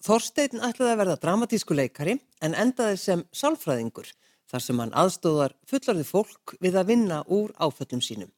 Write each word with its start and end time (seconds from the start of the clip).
Þorstein 0.00 0.62
ætlaði 0.64 0.94
að 0.94 1.00
verða 1.02 1.14
dramatísku 1.20 1.76
leikari 1.76 2.14
en 2.40 2.54
endaði 2.56 2.96
sem 2.96 3.22
sálfræðingur 3.36 4.06
þar 4.48 4.62
sem 4.64 4.78
hann 4.80 4.94
aðstóðar 4.96 5.52
fullarði 5.68 6.06
fólk 6.08 6.54
við 6.64 6.78
að 6.80 6.92
vinna 6.94 7.18
úr 7.28 7.52
áföllum 7.60 8.00
sínum. 8.00 8.30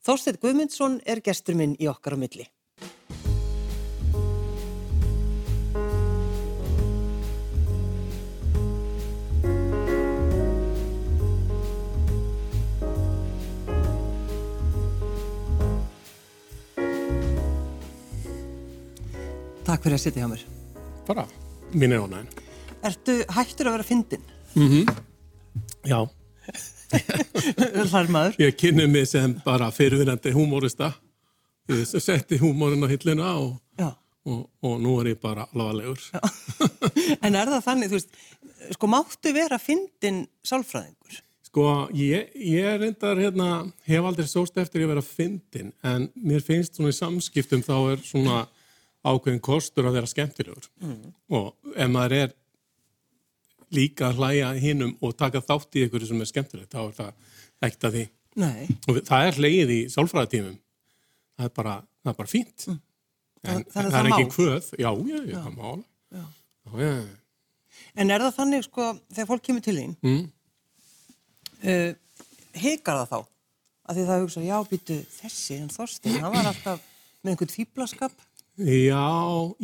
Þorstein 0.00 0.40
Guðmundsson 0.40 0.96
er 1.04 1.20
gestur 1.20 1.58
minn 1.60 1.76
í 1.76 1.90
okkar 1.92 2.16
á 2.16 2.18
milli. 2.24 2.48
Takk 19.68 19.84
fyrir 19.84 20.00
að 20.00 20.02
sitja 20.02 20.24
hjá 20.24 20.32
mér. 20.32 20.59
Bara, 21.10 21.24
mín 21.74 21.90
er 21.90 22.04
ánægin. 22.04 22.28
Ertu 22.86 23.14
hættur 23.34 23.66
að 23.66 23.74
vera 23.80 23.86
fyndin? 23.88 24.22
Já, 25.90 26.04
Hlar 27.90 28.06
maður. 28.10 28.36
ég 28.38 28.54
kynni 28.58 28.86
mig 28.90 29.08
sem 29.10 29.32
bara 29.44 29.72
fyrirvinandi 29.74 30.30
húmórista. 30.34 30.92
Ég 31.70 31.82
setti 32.02 32.38
húmórin 32.38 32.86
á 32.86 32.88
hillina 32.90 33.32
og, 33.38 33.56
Já. 33.78 33.88
og, 34.26 34.44
og 34.62 34.78
nú 34.82 34.94
er 35.02 35.12
ég 35.12 35.20
bara 35.22 35.48
alvarlegur. 35.50 35.98
En 37.26 37.34
er 37.34 37.50
það 37.50 37.64
þannig, 37.66 37.90
þú 37.90 37.98
veist, 37.98 38.14
sko 38.76 38.88
máttu 38.90 39.32
vera 39.34 39.58
fyndin 39.58 40.22
sálfræðingur? 40.46 41.18
Sko, 41.50 41.66
ég, 41.98 42.30
ég 42.38 42.78
reyndar 42.84 43.18
hérna, 43.18 43.48
hef 43.90 44.06
aldrei 44.06 44.28
sóst 44.30 44.58
eftir 44.62 44.84
að 44.86 44.92
vera 44.94 45.02
fyndin, 45.02 45.72
en 45.82 46.06
mér 46.14 46.42
finnst 46.46 46.78
svona 46.78 46.94
í 46.94 46.98
samskiptum 47.00 47.66
þá 47.66 47.74
er 47.96 48.04
svona 48.06 48.44
ákveðin 49.06 49.40
kostur 49.40 49.86
að 49.88 49.96
vera 49.98 50.10
skemmtilegur. 50.10 50.66
Og 51.32 51.54
ef 51.76 51.88
maður 51.92 52.16
er 52.24 52.34
líka 53.72 54.08
að 54.10 54.18
hlæja 54.20 54.48
hinnum 54.60 54.96
og 55.00 55.14
taka 55.16 55.40
þátt 55.46 55.78
í 55.78 55.84
ykkur 55.86 56.06
sem 56.08 56.20
er 56.24 56.28
skemmtilegt, 56.30 56.72
þá 56.74 56.80
er 56.88 56.96
það 56.98 57.12
ekkert 57.68 57.86
að 57.90 57.96
því. 57.96 58.04
Nei. 58.40 58.66
Og 58.88 58.98
það 59.06 59.26
er 59.30 59.38
hlegið 59.40 59.72
í 59.76 59.78
sálfræðatímum. 59.94 60.58
Það 61.40 61.46
er 61.48 61.54
bara, 61.56 61.74
það 62.02 62.12
er 62.12 62.18
bara 62.20 62.30
fínt. 62.32 62.66
En 62.68 62.76
Þannig 63.46 63.64
að 63.64 63.72
það, 63.72 63.90
það 63.90 64.00
er 64.00 64.10
ekki 64.10 64.26
má. 64.26 64.34
kvöð. 64.34 64.66
Já, 64.82 64.90
já, 65.10 65.18
já, 65.30 65.38
það 65.40 65.56
má. 65.56 65.70
Já. 66.10 66.24
Já, 66.66 66.84
já. 66.84 66.92
En 67.96 68.10
er 68.12 68.20
það 68.26 68.34
þannig, 68.36 68.64
sko, 68.66 68.86
þegar 69.14 69.28
fólk 69.30 69.44
kemur 69.46 69.64
til 69.64 69.76
þín, 69.78 69.94
Mm. 70.04 70.24
uh, 71.64 71.92
hekar 72.60 72.98
það 73.00 73.08
þá? 73.14 73.20
Af 73.90 73.96
því 73.96 74.04
það 74.10 74.20
hugsa, 74.24 74.42
já, 74.44 74.56
býtu, 74.70 74.96
þessi, 75.16 75.56
en 75.62 75.70
Þorstein, 75.72 76.18
hann 76.22 76.34
var 76.34 76.50
alltaf 76.52 76.82
með 77.24 77.32
einhvern 77.32 77.54
fýblaskap. 77.54 78.12
Já, 78.60 79.04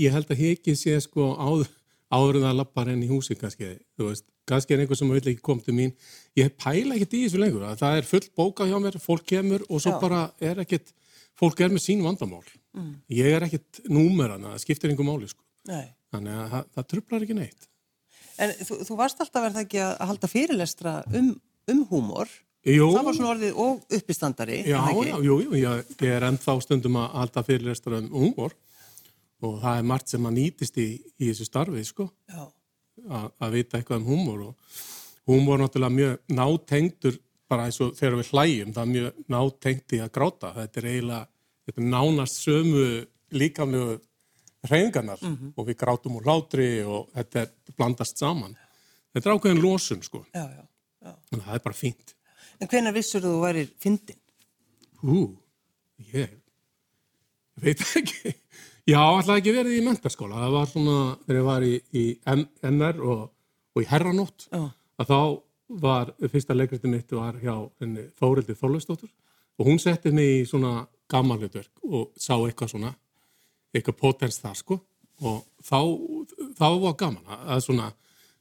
ég 0.01 0.15
held 0.15 0.31
að 0.33 0.41
hekið 0.41 0.79
sé 0.81 0.95
sko 1.05 1.33
áður, 1.37 1.69
áður 2.15 2.39
en 2.41 2.47
það 2.47 2.59
lappar 2.61 2.91
enn 2.93 3.03
í 3.05 3.09
húsi 3.11 3.37
kannski, 3.39 3.73
þú 3.99 4.09
veist, 4.11 4.25
kannski 4.49 4.77
er 4.77 4.85
einhver 4.85 4.97
sem 5.01 5.11
vill 5.13 5.21
ekki 5.33 5.43
koma 5.45 5.65
til 5.67 5.75
mín, 5.77 5.93
ég 6.39 6.53
pæla 6.57 6.97
ekkert 6.97 7.17
í 7.19 7.25
þessu 7.27 7.41
lengur, 7.43 7.67
að 7.67 7.81
það 7.83 7.97
er 8.01 8.09
full 8.09 8.23
bóka 8.39 8.69
hjá 8.71 8.77
mér, 8.81 8.97
fólk 9.03 9.27
kemur 9.29 9.65
og 9.69 9.83
svo 9.83 9.97
Já. 9.97 9.99
bara 10.01 10.21
er 10.41 10.63
ekkert, 10.65 10.95
fólk 11.37 11.61
er 11.67 11.75
með 11.75 11.85
sín 11.85 12.05
vandamál, 12.07 12.45
ég 13.13 13.31
er 13.37 13.47
ekkert 13.49 13.83
númerana, 13.91 14.55
það 14.55 14.65
skiptir 14.65 14.93
einhver 14.95 15.09
máli 15.11 15.29
sko, 15.33 15.43
Nei. 15.69 15.87
þannig 16.15 16.39
að 16.41 16.51
það, 16.55 16.69
það 16.79 16.89
trublar 16.95 17.27
ekki 17.27 17.39
neitt. 17.41 17.69
En 18.37 18.53
þú, 18.69 18.81
þú 18.85 18.97
varst 19.01 19.21
alltaf 19.25 19.47
verið 19.47 19.63
ekki 19.65 19.81
að 19.81 19.95
halda 20.11 20.29
fyrirlestra 20.29 20.93
um, 21.17 21.31
um 21.73 21.79
húmor. 21.91 22.29
Jú, 22.67 22.89
Það 22.93 23.05
var 23.07 23.15
svona 23.17 23.31
orðið 23.33 23.59
og 23.63 23.95
uppistandari. 23.97 24.57
já, 24.67 24.77
það 24.83 24.89
ekki? 24.93 25.11
já, 25.11 25.17
jú, 25.25 25.37
ég, 25.55 25.91
ég 26.03 26.15
er 26.17 26.25
ennþá 26.27 26.57
stundum 26.65 26.97
að 26.99 27.13
halda 27.21 27.43
fyrirlestra 27.47 28.01
um 28.03 28.09
húmor 28.11 28.57
og 29.45 29.59
það 29.63 29.79
er 29.79 29.89
margt 29.91 30.13
sem 30.13 30.29
að 30.29 30.37
nýtist 30.39 30.79
í, 30.81 30.89
í 31.21 31.31
þessu 31.31 31.47
starfi, 31.49 31.85
sko. 31.87 32.09
Að, 33.07 33.27
að 33.45 33.57
vita 33.59 33.79
eitthvað 33.79 34.01
um 34.01 34.09
húmor 34.09 34.45
og 34.49 34.77
húmor 35.29 35.59
er 35.59 35.67
náttúrulega 35.67 35.97
mjög 35.97 36.37
nátengdur 36.39 37.19
bara 37.47 37.67
eins 37.69 37.79
og 37.85 37.93
þegar 37.99 38.17
við 38.19 38.31
hlæjum 38.33 38.73
það 38.75 38.83
er 38.83 38.93
mjög 38.93 39.19
nátengt 39.35 39.95
í 39.95 40.01
að 40.03 40.13
gráta. 40.17 40.53
Þetta 40.57 40.81
er 40.81 40.89
eiginlega, 40.91 41.29
þetta 41.67 41.83
er 41.83 41.89
nánast 41.93 42.41
sömu 42.43 42.87
líkamlegu 43.37 43.99
hreyfingarnar 44.67 45.23
og 45.27 45.69
við 45.69 45.79
grátum 45.83 46.17
úr 46.19 46.27
hlátri 46.27 46.71
og 46.89 47.13
þetta 47.15 47.45
er 47.45 47.77
blandast 47.77 48.23
saman. 48.23 48.57
Þetta 49.15 49.31
er 49.31 49.37
ákveðin 49.37 49.63
losun 49.63 50.03
sko. 50.03 50.25
Já, 50.35 50.43
já, 50.43 50.65
já. 51.07 51.13
en 51.33 51.45
það 51.45 51.59
er 51.59 51.65
bara 51.69 51.79
fínt. 51.79 52.17
En 52.57 52.73
hvenær 52.73 52.97
vissur 52.97 53.23
þú 53.23 53.37
værir 53.45 53.71
fyndin? 53.83 54.19
Ú, 55.05 55.29
ég 56.15 56.33
ég 57.57 57.63
veit 57.65 57.83
ekki 58.01 58.35
Já, 58.87 59.01
alltaf 59.03 59.41
ekki 59.41 59.53
verið 59.57 59.79
í 59.81 59.85
mentaskóla 59.85 60.39
það 60.45 60.53
var 60.55 60.69
svona, 60.71 60.97
þegar 61.27 61.39
ég 61.41 61.47
var 61.49 61.65
í, 61.67 61.73
í 61.91 62.05
MR 62.71 63.01
og, 63.03 63.23
og 63.75 63.83
í 63.83 63.89
herranótt 63.91 64.47
Já. 64.53 64.61
að 65.03 65.09
þá 65.11 65.19
var 65.83 66.13
fyrsta 66.31 66.55
leikriti 66.55 66.91
mitt 66.93 67.11
var 67.17 67.41
hjá 67.43 67.55
henni 67.83 68.05
Þórildi 68.21 68.55
Þorleifsdóttur. 68.55 69.11
Og 69.59 69.67
hún 69.67 69.81
setti 69.83 70.13
mig 70.15 70.29
í 70.37 70.45
svona 70.47 70.85
gammalutverk 71.11 71.83
og 71.89 72.13
sá 72.21 72.37
eitthvað 72.37 72.71
svona 72.77 72.93
eitthvað 73.75 73.99
potens 73.99 74.39
þar 74.43 74.55
sko. 74.61 74.79
Og 75.27 75.41
þá, 75.65 75.81
þá 76.61 76.67
var 76.85 76.95
gaman 77.01 77.35
að- 77.35 77.65
svona, 77.67 77.89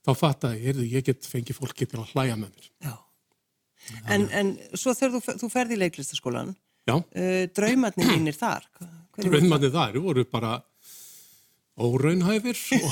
þá 0.05 0.11
fattaði 0.19 0.61
heyrðu, 0.67 0.85
ég 0.91 1.05
get 1.07 1.25
fengið 1.25 1.57
fólki 1.57 1.87
til 1.89 1.99
að 2.03 2.11
hlæja 2.13 2.35
með 2.37 2.51
mér. 2.53 2.69
Já. 2.85 2.93
En, 4.13 4.27
en 4.29 4.53
svo 4.77 4.93
þegar 4.93 5.15
þú, 5.17 5.35
þú 5.41 5.49
ferði 5.53 5.77
í 5.77 5.81
leiklistaskólan, 5.81 6.53
uh, 6.93 7.45
draumarnir 7.57 8.11
mínir 8.13 8.37
þar, 8.37 8.65
Raunmannir 9.23 9.71
þar 9.73 9.99
voru 10.03 10.25
bara 10.31 10.57
óraunhæfir 11.75 12.55
ég, 12.75 12.85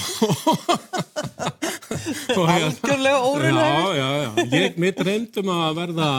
Algjörlega 2.53 3.19
óraunhæfir? 3.23 3.95
Já, 3.95 3.95
já, 3.95 4.09
já. 4.23 4.31
Ég, 4.57 4.77
mér 4.81 4.93
dreymdum 4.97 5.51
að 5.53 5.77
verða 5.77 6.09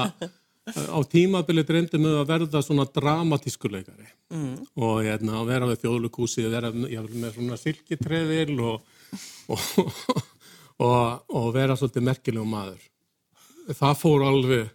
á 0.64 0.98
tímabili 1.10 1.64
dreymdum 1.66 2.06
við 2.06 2.16
að 2.22 2.30
verða 2.30 2.62
svona 2.64 2.86
dramatískur 2.88 3.74
leikari 3.74 4.06
mm. 4.32 4.54
og 4.80 5.02
hérna, 5.04 5.42
vera 5.48 5.68
við 5.68 5.82
þjóðlugúsi 5.84 6.46
vera 6.48 6.70
með, 6.72 7.10
með 7.12 7.36
svona 7.36 7.58
silkitrefil 7.60 8.56
og, 8.64 8.94
og, 9.52 9.60
og, 10.80 10.96
og 11.28 11.50
vera 11.56 11.76
svolítið 11.76 12.08
merkilegu 12.08 12.48
maður 12.48 12.80
það 13.76 14.00
fór 14.00 14.24
alveg 14.30 14.72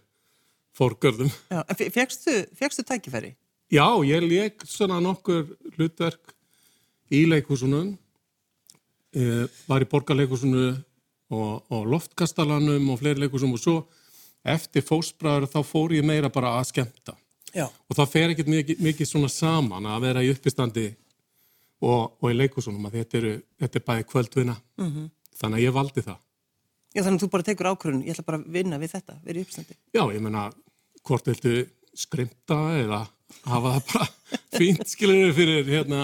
fórgörðum 0.78 1.30
Já, 1.50 1.60
en 1.64 1.78
fe- 1.78 1.90
fékkstu, 1.94 2.36
fékkstu 2.58 2.86
tækifæri? 2.86 3.34
Já, 3.70 3.86
ég 4.02 4.24
leik 4.26 4.64
svona 4.66 4.98
nokkur 5.02 5.44
hlutverk 5.76 6.32
í 7.14 7.22
leikhúsunum, 7.30 7.92
e, 9.14 9.46
var 9.70 9.84
í 9.84 9.86
borgarleikhúsunu 9.90 10.64
og, 11.30 11.66
og 11.70 11.86
loftkastalanum 11.92 12.88
og 12.90 12.98
fleiri 12.98 13.22
leikhúsum 13.22 13.54
og 13.54 13.62
svo 13.62 13.76
eftir 14.42 14.82
fósbræður 14.82 15.46
þá 15.52 15.60
fór 15.66 15.94
ég 15.94 16.06
meira 16.06 16.30
bara 16.32 16.56
að 16.58 16.72
skemmta. 16.72 17.14
Já. 17.54 17.68
Og 17.68 17.94
það 17.98 18.10
fer 18.10 18.34
ekkert 18.34 18.50
mikið, 18.50 18.82
mikið 18.82 19.10
svona 19.10 19.30
saman 19.30 19.86
að 19.86 20.02
vera 20.08 20.24
í 20.26 20.32
uppistandi 20.34 20.88
og, 21.78 22.18
og 22.18 22.26
í 22.26 22.34
leikhúsunum 22.40 22.90
að 22.90 22.98
þetta, 22.98 23.20
eru, 23.22 23.32
þetta 23.62 23.80
er 23.80 23.86
bæði 23.86 24.08
kvöldvina. 24.10 24.56
-hmm. 24.82 25.06
Þannig 25.40 25.60
að 25.60 25.64
ég 25.64 25.78
valdi 25.78 26.06
það. 26.08 26.18
Já, 26.90 27.02
þannig 27.04 27.20
að 27.20 27.22
þú 27.22 27.30
bara 27.30 27.46
tekur 27.46 27.70
ákvörðun, 27.70 28.02
ég 28.02 28.16
ætla 28.16 28.26
bara 28.26 28.42
að 28.42 28.50
vinna 28.50 28.78
við 28.82 28.92
þetta, 28.96 29.16
verið 29.22 29.46
uppstandi. 29.46 29.78
Já, 29.94 30.02
ég 30.10 30.20
meina, 30.20 30.48
hvort 31.06 31.30
viltu 31.30 31.54
skrimta 31.94 32.58
eða 32.80 33.04
hafa 33.46 33.74
það 33.76 33.92
bara 33.92 34.08
fínt 34.58 34.90
skilur 34.90 35.34
fyrir 35.36 35.68
hérna 35.68 36.02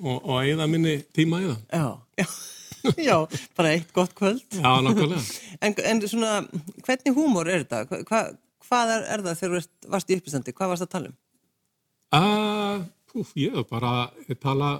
og, 0.00 0.16
og 0.18 0.34
eigða 0.42 0.68
minni 0.70 0.96
tíma 1.14 1.42
í 1.42 1.50
það. 1.50 1.60
Já, 1.72 1.86
já, 2.22 2.28
já, 3.08 3.16
bara 3.58 3.74
eitt 3.76 3.92
gott 3.96 4.14
kvöld. 4.18 4.44
Já, 4.58 4.72
nákvæmlega. 4.84 5.22
En, 5.62 5.76
en 5.86 6.00
svona, 6.10 6.40
hvernig 6.82 7.14
húmor 7.14 7.46
er 7.46 7.62
þetta? 7.62 7.84
Hva, 7.86 8.00
hva, 8.08 8.22
hvað 8.66 8.94
er, 8.96 9.04
er 9.14 9.22
það 9.28 9.38
þegar 9.42 9.66
þú 9.68 9.92
varst 9.92 10.10
í 10.10 10.16
uppstandi? 10.18 10.54
Hvað 10.58 10.72
varst 10.72 10.86
að 10.88 10.94
tala 10.96 11.12
um? 11.12 11.18
Uh, 12.12 12.82
púf, 13.08 13.30
ég 13.38 13.54
hef 13.56 13.68
bara 13.70 13.92
ég 14.26 14.40
tala 14.42 14.72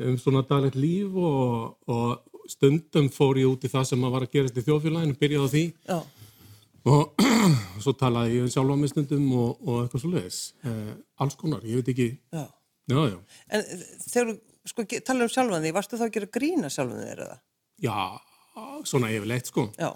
um 0.00 0.16
svona 0.18 0.42
daglegt 0.48 0.78
líf 0.80 1.14
og, 1.20 1.76
og 1.90 2.48
stundum 2.50 3.10
fór 3.12 3.38
ég 3.38 3.50
út 3.50 3.66
í 3.66 3.70
það 3.70 3.90
sem 3.90 4.06
að 4.06 4.14
var 4.16 4.26
að 4.26 4.32
gerast 4.34 4.58
í 4.58 4.64
þjóðfélaginu, 4.66 5.18
byrjaði 5.20 5.46
á 5.46 5.52
því 5.52 5.64
Já, 5.92 5.98
og 6.88 7.26
svo 7.82 7.94
talaði 7.98 8.38
ég 8.38 8.46
um 8.46 8.52
sjálfa 8.52 8.76
mig 8.80 8.92
stundum 8.92 9.26
og, 9.36 9.58
og 9.66 9.82
eitthvað 9.82 10.04
svo 10.04 10.12
leiðis. 10.14 10.40
Uh, 10.64 10.94
alls 11.20 11.36
konar, 11.40 11.64
ég 11.68 11.80
veit 11.80 11.90
ekki, 11.92 12.08
já. 12.32 12.46
já, 12.92 13.00
já. 13.12 13.18
En 13.50 13.64
eh, 13.64 13.84
þegar 14.06 14.32
þú 14.32 14.72
sko, 14.72 14.86
talar 15.06 15.26
um 15.26 15.32
sjálfan 15.32 15.66
því, 15.66 15.74
varstu 15.76 16.00
þá 16.00 16.06
að 16.06 16.14
gera 16.16 16.30
grína 16.38 16.72
sjálfan 16.72 17.04
þér 17.04 17.24
eða? 17.26 17.36
Já, 17.80 17.98
svona 18.88 19.12
yfirleitt 19.12 19.50
sko. 19.50 19.66
Já. 19.80 19.90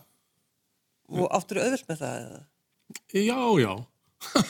Og 1.15 1.27
áttur 1.37 1.61
auðvöld 1.63 1.89
með 1.89 2.05
það 2.05 2.21
eða? 2.25 2.45
Já, 3.15 3.41
já. 3.65 3.73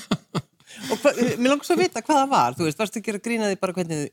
Og 0.90 0.98
hva, 1.00 1.12
eh, 1.14 1.36
mér 1.38 1.52
langar 1.52 1.66
svo 1.66 1.76
að 1.76 1.84
vita 1.84 2.02
hvað 2.02 2.20
það 2.20 2.30
var, 2.34 2.54
þú 2.58 2.66
veist, 2.66 2.78
varstu 2.80 3.00
að 3.00 3.08
gera 3.08 3.22
grína 3.22 3.50
því 3.50 3.58
bara 3.62 3.74
hvernig 3.76 4.08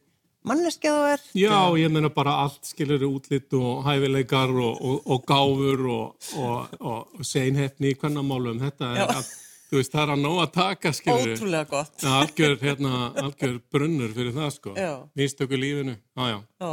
manneskja 0.48 0.94
þú 0.96 1.06
er? 1.12 1.24
Já, 1.38 1.60
ég 1.80 1.94
meina 1.94 2.10
bara 2.14 2.38
allt 2.46 2.66
skilur 2.68 3.06
útlitt 3.08 3.54
og 3.58 3.84
hæfileikar 3.86 4.52
og, 4.54 4.82
og, 4.82 4.98
og 5.06 5.24
gáfur 5.30 5.86
og, 5.94 6.28
og, 6.42 6.76
og 6.80 7.28
seinhefni 7.28 7.94
í 7.94 8.00
kvennamálum. 8.00 8.60
Þetta 8.64 8.92
er 8.96 9.14
að, 9.16 9.32
þú 9.70 9.80
veist, 9.80 9.94
það 9.94 10.04
er 10.04 10.14
að 10.16 10.24
ná 10.26 10.30
að 10.34 10.52
taka 10.58 10.94
skilur. 10.98 11.34
Ótrúlega 11.36 11.70
gott. 11.72 11.96
Já, 12.02 12.12
algjör, 12.18 12.58
hérna, 12.66 13.02
algjör 13.24 13.58
brunnur 13.74 14.14
fyrir 14.18 14.36
það, 14.38 14.52
sko. 14.58 14.76
Já. 14.80 14.92
Místöku 15.20 15.62
lífinu, 15.62 15.98
já, 15.98 16.28
já. 16.34 16.38
Já, 16.66 16.72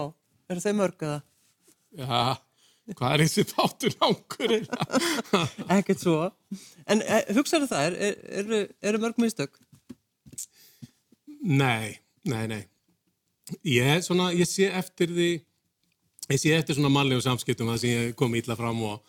eru 0.53 0.67
þau 0.67 0.77
mörg 0.83 1.07
eða? 1.09 1.21
Já, 1.99 2.25
hvað 2.97 3.15
er 3.15 3.25
þessi 3.27 3.47
þáttur 3.53 3.97
langur? 4.01 4.59
Ekkert 5.77 6.05
svo. 6.05 6.19
En 6.89 7.05
e, 7.05 7.23
hugsaðu 7.37 7.69
það, 7.71 7.87
er, 7.89 7.99
er, 8.09 8.21
eru, 8.43 8.61
eru 8.93 9.03
mörg 9.05 9.21
mistök? 9.21 9.61
nei, 11.49 11.99
nei, 12.25 12.47
nei. 12.51 12.65
Ég, 13.65 14.03
svona, 14.05 14.31
ég 14.37 14.49
sé 14.49 14.67
eftir 14.77 15.13
því, 15.15 15.29
ég 16.33 16.41
sé 16.43 16.53
eftir 16.57 16.77
svona 16.77 16.91
mannlegu 16.93 17.23
samskiptum 17.25 17.71
það 17.73 17.79
sem 17.83 17.91
ég 17.95 18.17
kom 18.19 18.35
ítla 18.39 18.57
fram 18.59 18.81
og, 18.85 19.01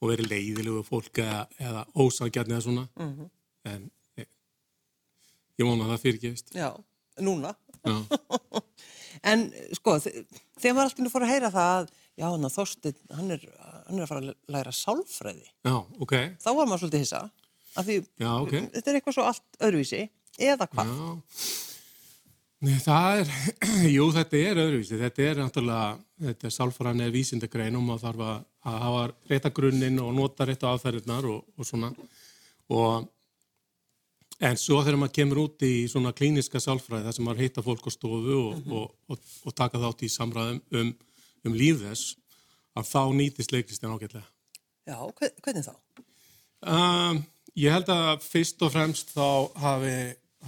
og 0.00 0.10
verið 0.12 0.28
leiðilegu 0.32 0.82
fólk 0.86 1.22
eða, 1.24 1.44
eða 1.62 1.84
ósangjarni 2.04 2.56
eða 2.56 2.64
svona. 2.66 2.86
En 3.66 3.86
ég, 4.20 4.28
ég 5.60 5.68
vona 5.68 5.86
að 5.86 5.94
það 5.94 6.04
fyrirgefist. 6.04 6.52
Já, 6.56 6.70
núna. 7.24 7.54
Já. 7.86 7.96
En 9.26 9.46
sko, 9.74 9.94
þe- 10.04 10.26
þegar 10.60 10.74
maður 10.76 10.90
alltaf 10.90 11.12
fór 11.14 11.24
að 11.24 11.30
heyra 11.32 11.48
það 11.54 11.70
að, 11.78 11.86
já, 12.20 12.24
hann 12.28 12.50
Þorstin, 12.52 12.98
hann 13.16 13.32
er, 13.32 13.46
hann 13.86 13.96
er 13.96 14.02
að 14.04 14.10
fara 14.10 14.20
að 14.20 14.52
læra 14.52 14.72
sálfræði. 14.76 15.46
Já, 15.64 15.72
ok. 16.04 16.12
Þá 16.44 16.48
var 16.52 16.68
maður 16.68 16.82
svolítið 16.82 17.02
hissa. 17.06 17.22
Af 17.80 17.88
því 17.88 17.96
Já, 18.20 18.28
ok. 18.44 18.52
þetta 18.76 18.92
er 18.92 18.98
eitthvað 19.00 19.16
svo 19.16 19.24
allt 19.30 19.58
öðruvísi. 19.66 20.02
Eða 20.36 20.68
hvað? 20.68 20.92
Nei, 22.64 22.76
það 22.80 23.18
er, 23.20 23.32
jú, 23.96 24.06
þetta 24.16 24.38
er 24.40 24.60
öðruvísi. 24.62 24.96
Þetta 25.00 25.24
er 25.26 25.40
náttúrulega, 25.42 25.88
þetta 26.28 26.46
er 26.48 26.54
sálfræðan 26.54 27.02
er 27.04 27.10
vísindagrein 27.12 27.76
og 27.76 27.84
maður 27.84 28.04
þarf 28.06 28.22
að, 28.26 28.38
að 28.70 28.78
hafa 28.86 29.02
rétta 29.32 29.50
grunninn 29.58 30.00
og 30.00 30.14
nota 30.16 30.46
rétta 30.48 30.70
aðferðirnar 30.72 31.28
og, 31.28 31.42
og 31.60 31.68
svona. 31.68 31.90
Og, 32.72 33.04
en 34.48 34.56
svo 34.60 34.80
þegar 34.84 34.98
maður 35.02 35.14
kemur 35.18 35.42
út 35.44 35.66
í 35.68 35.72
svona 35.92 36.14
klíniska 36.16 36.60
sálfræði, 36.64 37.04
þar 37.10 37.16
sem 37.18 37.28
maður 37.28 37.44
heita 37.44 37.64
fólk 37.66 37.86
á 37.88 37.90
stofu 37.92 38.38
og, 38.40 38.70
og, 38.72 38.86
og, 39.12 39.28
og 39.48 39.56
taka 39.56 39.80
þátt 39.84 40.06
í 40.08 40.10
samræðum 40.16 40.62
um, 40.80 40.90
um 41.48 41.56
líf 41.60 41.82
þess, 41.84 42.14
að 42.76 42.88
þá 42.88 43.00
nýtist 43.20 43.52
leiklistin 43.52 43.92
ágætlega. 43.92 44.24
Já, 44.88 44.96
hve- 45.20 45.34
hvernig 45.44 45.66
þá? 45.68 45.74
Um, 46.66 47.20
ég 47.58 47.76
held 47.76 47.92
að 47.92 48.24
fyrst 48.24 48.64
og 48.64 48.72
fremst 48.72 49.12
þá 49.12 49.28
hafi, 49.60 49.94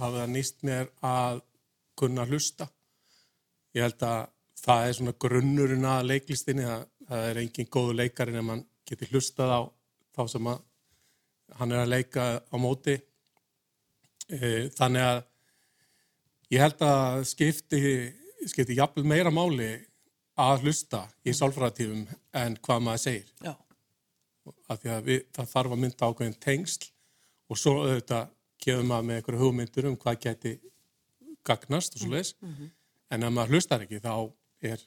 hafi 0.01 0.19
það 0.23 0.33
nýst 0.33 0.61
mér 0.65 0.89
að 1.05 1.41
kunna 1.99 2.25
hlusta. 2.29 2.67
Ég 3.75 3.85
held 3.85 4.05
að 4.05 4.21
það 4.59 4.85
er 4.85 4.95
svona 4.97 5.15
grunnurinn 5.25 5.87
að 5.87 6.07
leiklistinni, 6.13 6.65
að 6.65 6.87
það 7.09 7.27
er 7.29 7.41
engin 7.43 7.69
góðu 7.71 7.97
leikari 7.99 8.35
en 8.37 8.47
mann 8.47 8.65
geti 8.87 9.09
hlustað 9.11 9.53
á 9.55 9.61
þá 10.17 10.23
sem 10.33 10.49
að 10.51 10.63
hann 11.59 11.73
er 11.73 11.83
að 11.83 11.93
leika 11.93 12.25
á 12.39 12.55
móti. 12.61 12.97
E, 14.29 14.69
þannig 14.77 15.05
að 15.05 15.21
ég 16.53 16.63
held 16.63 16.83
að 16.85 17.23
skipti, 17.29 17.81
skipti 18.49 18.77
jafnvel 18.77 19.07
meira 19.09 19.33
máli 19.33 19.71
að 20.39 20.65
hlusta 20.65 21.03
í 21.27 21.33
sálfræðatífum 21.35 22.05
en 22.39 22.55
hvað 22.63 22.83
maður 22.85 23.03
segir 23.03 23.31
Já, 23.43 23.53
því 24.69 24.91
að 24.93 25.07
við, 25.09 25.23
það 25.35 25.51
þarf 25.53 25.75
að 25.75 25.81
mynda 25.83 26.09
ákveðin 26.09 26.37
tengsl 26.45 26.89
og 27.49 27.59
svo 27.59 27.73
auðvitað 27.81 28.29
kefum 28.61 28.91
maður 28.91 29.07
með 29.07 29.19
einhverju 29.19 29.41
hugmyndur 29.43 29.89
um 29.89 29.97
hvað 29.99 30.21
geti 30.27 30.53
gagnast 31.49 31.97
og 31.97 32.03
svo 32.03 32.13
leis 32.13 32.33
en 33.09 33.25
ef 33.25 33.33
maður 33.33 33.57
hlustar 33.57 33.85
ekki 33.85 34.01
þá, 34.03 34.13
er, 34.69 34.81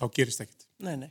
þá 0.00 0.04
gerist 0.16 0.44
ekkit. 0.44 0.66
nei, 0.82 0.96
nei. 1.04 1.10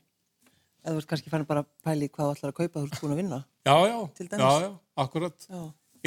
Eða 0.82 0.96
þú 0.96 1.02
ert 1.04 1.10
kannski 1.12 1.30
fann 1.30 1.44
bara 1.46 1.62
pæli 1.86 2.08
hvað 2.10 2.32
þú 2.32 2.36
ætlar 2.36 2.52
að 2.52 2.58
kaupa 2.58 2.82
þú 2.82 2.88
ert 2.88 3.02
búin 3.04 3.12
að 3.14 3.20
vinna. 3.22 3.38
Já, 3.68 3.76
já, 3.86 3.98
Til 4.18 4.28
dæmis? 4.32 4.42
já, 4.42 4.62
já, 4.64 4.72
akkurat. 5.04 5.46
Já, 5.46 5.62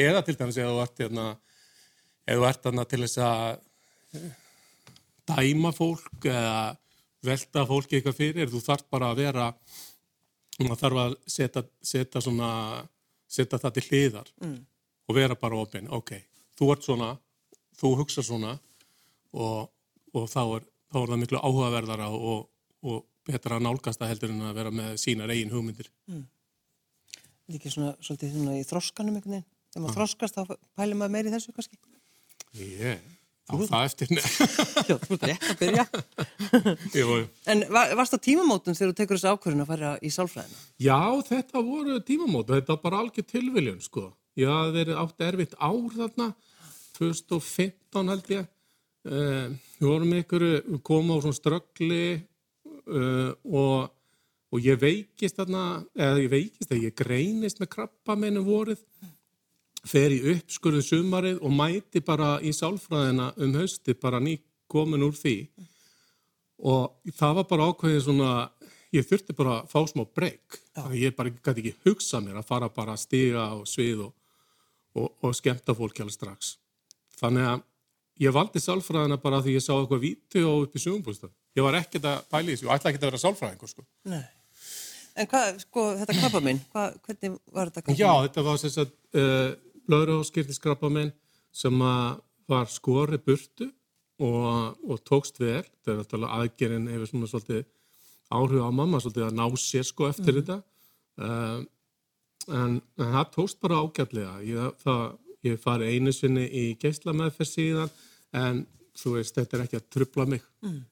Eða 0.05 0.23
til 0.27 0.35
dæmis 0.41 0.57
eða 0.59 0.73
þú 0.73 0.81
ert 0.83 1.03
hérna, 1.05 1.27
eða 2.27 2.41
þú 2.41 2.47
ert 2.49 2.67
hérna 2.67 2.85
til 2.91 3.01
þess 3.05 3.21
að 3.23 3.45
eh, 4.19 4.33
dæma 5.31 5.71
fólk 5.77 6.27
eða 6.27 6.57
velta 7.25 7.65
fólki 7.69 7.99
eitthvað 7.99 8.19
fyrir, 8.19 8.51
þú 8.51 8.63
þarf 8.65 8.89
bara 8.93 9.13
að 9.13 9.23
vera, 9.23 9.47
maður 10.61 10.81
þarf 10.83 11.03
að 11.05 11.17
setja, 11.37 11.63
setja 11.93 12.25
svona, 12.25 12.51
setja 13.31 13.61
það 13.63 13.77
til 13.79 13.85
hliðar 13.89 14.33
mm. 14.43 14.59
og 15.09 15.17
vera 15.17 15.39
bara 15.39 15.61
opinn, 15.63 15.89
ok, 15.95 16.17
þú 16.59 16.73
ert 16.75 16.89
svona, 16.89 17.13
þú 17.79 17.95
hugsa 18.03 18.27
svona 18.27 18.59
og, 19.35 19.73
og 20.15 20.29
þá, 20.31 20.43
er, 20.59 20.69
þá 20.93 21.01
er 21.03 21.13
það 21.13 21.21
miklu 21.25 21.43
áhugaverðara 21.43 22.09
og, 22.15 22.47
og 22.87 23.03
betra 23.27 23.59
að 23.59 23.67
nálgast 23.67 24.01
það 24.01 24.13
heldur 24.13 24.35
en 24.35 24.47
að 24.51 24.61
vera 24.61 24.73
með 24.75 24.95
sínar 25.01 25.33
eigin 25.33 25.53
hugmyndir. 25.53 25.91
líka 27.51 27.73
svona, 27.73 27.93
svolítið 28.01 28.39
svona 28.39 28.55
í 28.57 28.65
þroskanum 28.69 29.19
einhvern 29.19 29.39
veginn. 29.39 29.51
Þegar 29.75 29.85
maður 29.85 29.99
þroskast 29.99 30.39
þá 30.39 30.55
pælir 30.79 30.99
maður 30.99 31.13
meiri 31.17 31.33
þessu 31.35 31.53
kannski. 31.57 31.79
Ég, 32.55 33.01
á 33.51 33.55
það 33.59 33.87
eftir, 33.89 34.13
Já, 34.89 34.95
þú 35.03 35.17
ert 35.17 35.27
rétt 35.27 35.49
að 35.51 35.59
byrja. 35.65 35.85
jú. 37.01 37.17
En 37.51 37.65
var, 37.75 37.95
varst 37.99 38.15
á 38.15 38.19
tímamótum 38.23 38.77
þegar 38.77 38.93
þú 38.93 38.99
tekur 39.01 39.19
þessu 39.19 39.33
ákvörðun 39.35 39.65
að 39.65 39.73
fara 39.73 39.91
í 39.99 40.13
sálfræðina? 40.15 40.63
Já, 40.87 41.01
þetta 41.27 41.65
voru 41.67 41.99
tímamót 42.07 42.47
og 42.47 42.61
þetta 42.61 42.77
var 42.77 42.83
bara 42.87 43.03
algjör 43.03 43.27
tilviljun, 43.35 43.83
sko. 43.83 44.07
Ég 44.39 44.51
hafði 44.51 44.79
verið 44.79 45.01
átt 45.03 45.27
erfitt 45.27 45.59
ár 45.59 45.99
þarna, 45.99 46.31
2015 47.01 48.15
held 48.15 48.33
ég. 48.37 48.54
Uh, 49.05 49.53
við 49.77 49.89
vorum 49.89 50.15
ykkur, 50.17 50.45
við 50.65 50.81
komum 50.87 51.19
á 51.21 51.21
svona 51.21 51.37
ströggli 51.37 52.05
uh, 52.17 53.35
og, 53.45 53.91
og 54.49 54.65
ég 54.65 54.79
veikist 54.81 55.37
þarna, 55.37 55.83
eða 55.93 56.23
ég 56.23 56.31
veikist 56.33 56.71
eða 56.71 56.87
ég 56.87 56.97
greinist 56.97 57.61
með 57.61 57.71
krabba 57.75 58.17
meinu 58.17 58.41
vorið, 58.47 58.81
fer 59.85 60.15
í 60.15 60.23
uppskurðu 60.33 60.81
sumarið 60.87 61.43
og 61.45 61.53
mæti 61.53 62.01
bara 62.01 62.39
í 62.41 62.55
sálfræðina 62.57 63.35
um 63.45 63.53
hausti, 63.59 63.93
bara 63.93 64.23
ný 64.25 64.39
komin 64.73 65.05
úr 65.05 65.13
því. 65.19 65.37
Og 66.65 67.13
það 67.13 67.37
var 67.43 67.49
bara 67.51 67.69
ákveðið 67.69 68.03
svona 68.07 68.33
ég 68.95 69.05
þurfti 69.05 69.37
bara 69.37 69.59
að 69.61 69.71
fá 69.73 69.81
smá 69.91 70.05
breyk 70.07 70.59
ég 70.95 71.15
bara 71.17 71.33
gæti 71.35 71.61
ekki 71.61 71.75
hugsað 71.85 72.25
mér 72.29 72.41
að 72.41 72.49
fara 72.49 72.71
bara 72.73 72.95
að 72.95 73.05
stiga 73.05 73.47
og 73.59 73.67
svið 73.69 74.07
og, 74.07 74.13
og, 74.97 75.13
og 75.21 75.37
skemmta 75.37 75.75
fólk 75.77 76.01
alveg 76.01 76.17
strax. 76.17 76.57
Þannig 77.19 77.51
að 77.51 77.65
ég 78.23 78.35
valdi 78.35 78.63
sálfræðina 78.63 79.19
bara 79.23 79.41
því 79.43 79.57
ég 79.57 79.65
sá 79.65 79.73
eitthvað 79.75 80.05
víti 80.05 80.43
og 80.47 80.69
upp 80.69 80.77
í 80.77 80.83
sjöfumbústað 80.83 81.33
ég 81.55 81.67
var 81.67 81.79
ekkert 81.79 82.09
að 82.09 82.25
pæla 82.31 82.49
í 82.49 82.55
þessu. 82.55 82.69
Og 82.69 82.75
ætla 82.75 82.91
ekkert 82.91 83.05
að 83.05 83.11
vera 83.13 83.23
sálfræðingur 83.23 83.71
sko. 83.71 83.87
Nei. 84.11 84.25
En 85.15 85.29
hvað, 85.31 85.61
sko, 85.63 85.85
þetta 86.01 86.17
krabba 86.19 86.41
minn, 86.43 86.61
hvað, 86.73 86.97
hvernig 87.07 87.35
var 87.55 87.71
þetta 87.71 87.85
krabba 87.85 87.99
Já, 88.01 88.13
þetta 88.27 88.45
var 88.49 88.57
sem 88.59 88.73
sagt 88.75 88.95
uh, 89.15 89.51
blöðróskirtiskrabba 89.87 90.91
minn 90.91 91.13
sem 91.55 91.85
að 91.87 92.23
var 92.51 92.67
skori 92.69 93.21
burtu 93.23 93.69
og, 94.21 94.81
og 94.83 95.05
tókst 95.07 95.39
vel. 95.41 95.63
Þetta 95.63 95.93
er 95.93 96.01
náttúrulega 96.01 96.41
aðgerinn 96.41 96.91
hefur 96.91 97.11
svona 97.13 97.31
svolítið 97.31 97.63
áhrif 98.35 98.67
á 98.67 98.71
mamma 98.75 99.01
svolítið 99.03 99.29
að 99.29 99.39
ná 99.39 99.47
sér 99.63 99.87
sko 99.87 100.11
eftir 100.11 100.41
þetta. 100.41 100.59
Uh, 101.15 101.63
en, 102.51 102.81
en 102.99 103.15
það 103.15 103.31
tókst 103.39 103.63
bara 103.63 103.79
ágætlega. 103.85 104.35
Ég, 104.51 104.83
það, 104.83 105.07
ég 105.45 105.61
fari 105.61 105.93
einu 105.95 106.13
sinni 106.15 106.45
í 106.49 106.65
geisla 106.81 107.15
meðferð 107.17 107.51
síðan 107.51 107.95
en 108.35 108.65
þú 108.99 109.17
veist, 109.19 109.37
þetta 109.37 109.59
er 109.59 109.65
ekki 109.67 109.81
að 109.81 109.89
trubla 109.93 110.27
mig. 110.31 110.45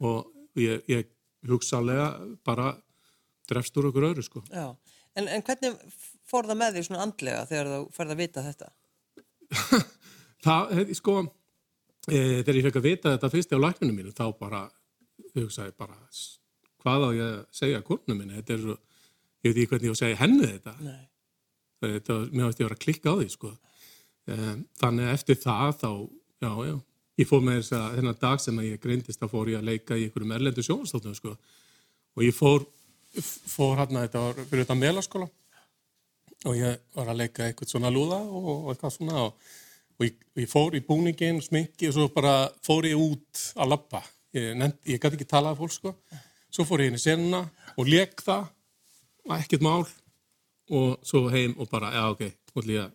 Og 0.02 0.58
ég, 0.60 0.82
ég 0.90 1.10
hugsalega 1.48 2.08
bara 2.46 2.72
drefst 3.50 3.76
úr 3.78 3.90
okkur 3.90 4.08
öðru 4.12 4.24
sko. 4.26 4.42
Já, 4.50 4.70
en, 5.18 5.28
en 5.28 5.44
hvernig 5.46 5.78
fór 6.28 6.48
það 6.48 6.60
með 6.60 6.76
því 6.76 6.84
svona 6.86 7.06
andlega 7.06 7.46
þegar 7.50 7.70
þú 7.72 7.80
færð 7.96 8.14
að 8.14 8.22
vita 8.22 8.44
þetta? 8.46 8.70
það, 10.46 10.92
sko, 10.98 11.16
e, 12.08 12.20
þegar 12.42 12.58
ég 12.58 12.68
fekk 12.68 12.78
að 12.80 12.88
vita 12.88 13.16
þetta 13.16 13.32
fyrst 13.34 13.56
á 13.56 13.64
lækninu 13.64 13.96
mínu, 13.96 14.14
þá 14.16 14.24
bara, 14.38 14.62
hugsaði 15.36 15.74
bara, 15.78 15.98
hvað 16.82 17.08
á 17.08 17.10
ég 17.18 17.26
að 17.26 17.42
segja 17.62 17.84
kórnum 17.86 18.22
minni, 18.22 18.38
þetta 18.40 18.56
er 18.56 18.64
svo, 18.66 18.78
ég 19.42 19.50
veit 19.50 19.58
ekki 19.58 19.72
hvernig 19.74 19.90
ég 19.90 19.92
á 19.92 19.96
að 19.96 20.02
segja 20.04 20.20
henni 20.22 20.48
þetta, 20.48 20.76
Nei. 20.86 21.02
þetta, 21.84 22.18
mér 22.30 22.48
veist 22.48 22.62
ég 22.62 22.68
var 22.68 22.76
að 22.76 22.84
klikka 22.86 23.12
á 23.12 23.18
því, 23.18 23.28
sko, 23.36 23.52
þannig 24.26 25.08
að 25.08 25.14
eftir 25.16 25.38
það, 25.42 25.72
þá, 25.80 25.90
já, 26.44 26.50
já, 26.68 26.74
ég 27.20 27.28
fór 27.28 27.42
með 27.44 27.58
þess 27.60 27.76
að 27.78 27.98
þennan 27.98 28.20
dag 28.22 28.42
sem 28.44 28.60
að 28.60 28.68
ég 28.68 28.82
greindist, 28.82 29.20
þá 29.20 29.32
fór 29.32 29.50
ég 29.52 29.60
að 29.60 29.68
leika 29.70 29.98
í 29.98 30.06
einhverjum 30.06 30.34
erlendu 30.36 30.64
sjónastóttum, 30.66 31.16
sko, 31.18 31.34
og 32.16 32.26
ég 32.26 32.36
fór, 32.36 32.66
fór 33.18 33.80
hérna, 33.80 34.06
þetta 34.06 34.24
var 34.26 34.40
fyrir 34.42 34.64
þetta 34.64 34.78
melaskóla, 34.78 35.28
og 36.48 36.58
ég 36.58 36.80
var 36.96 37.12
að 37.12 37.20
leika 37.22 37.46
eitthvað 37.46 37.74
svona 37.74 37.92
lúða 37.92 38.18
og, 38.22 38.48
og 38.52 38.72
eitthvað 38.72 38.96
svona 38.96 39.26
og, 39.26 39.50
og 39.98 40.06
ég, 40.06 40.16
ég 40.42 40.50
fór 40.50 40.76
í 40.78 40.82
búningin, 40.86 41.42
sminki 41.44 41.90
og 41.90 41.96
svo 41.96 42.08
bara 42.14 42.34
fór 42.64 42.88
ég 42.88 42.98
út 42.98 43.44
að 43.54 43.74
labba. 43.74 44.02
Ég, 44.34 44.56
ég 44.88 44.98
gæti 44.98 45.18
ekki 45.18 45.28
talað 45.28 45.54
af 45.54 45.60
fólk 45.60 45.74
sko. 45.76 45.92
Svo 46.52 46.66
fór 46.68 46.82
ég 46.82 46.90
inn 46.90 46.98
í 46.98 47.02
senuna 47.02 47.44
og 47.76 47.88
leik 47.88 48.24
það, 48.24 48.48
ekkert 49.38 49.64
mál 49.64 49.84
og 50.72 51.06
svo 51.06 51.26
heim 51.32 51.54
og 51.60 51.70
bara, 51.70 51.92
já 51.94 52.04
ok, 52.10 52.26
ég 52.72 52.82
að 52.82 52.90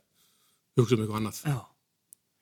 hugsa 0.78 0.96
um 0.98 1.04
eitthvað 1.04 1.20
annað. 1.22 1.42
Já. 1.48 1.58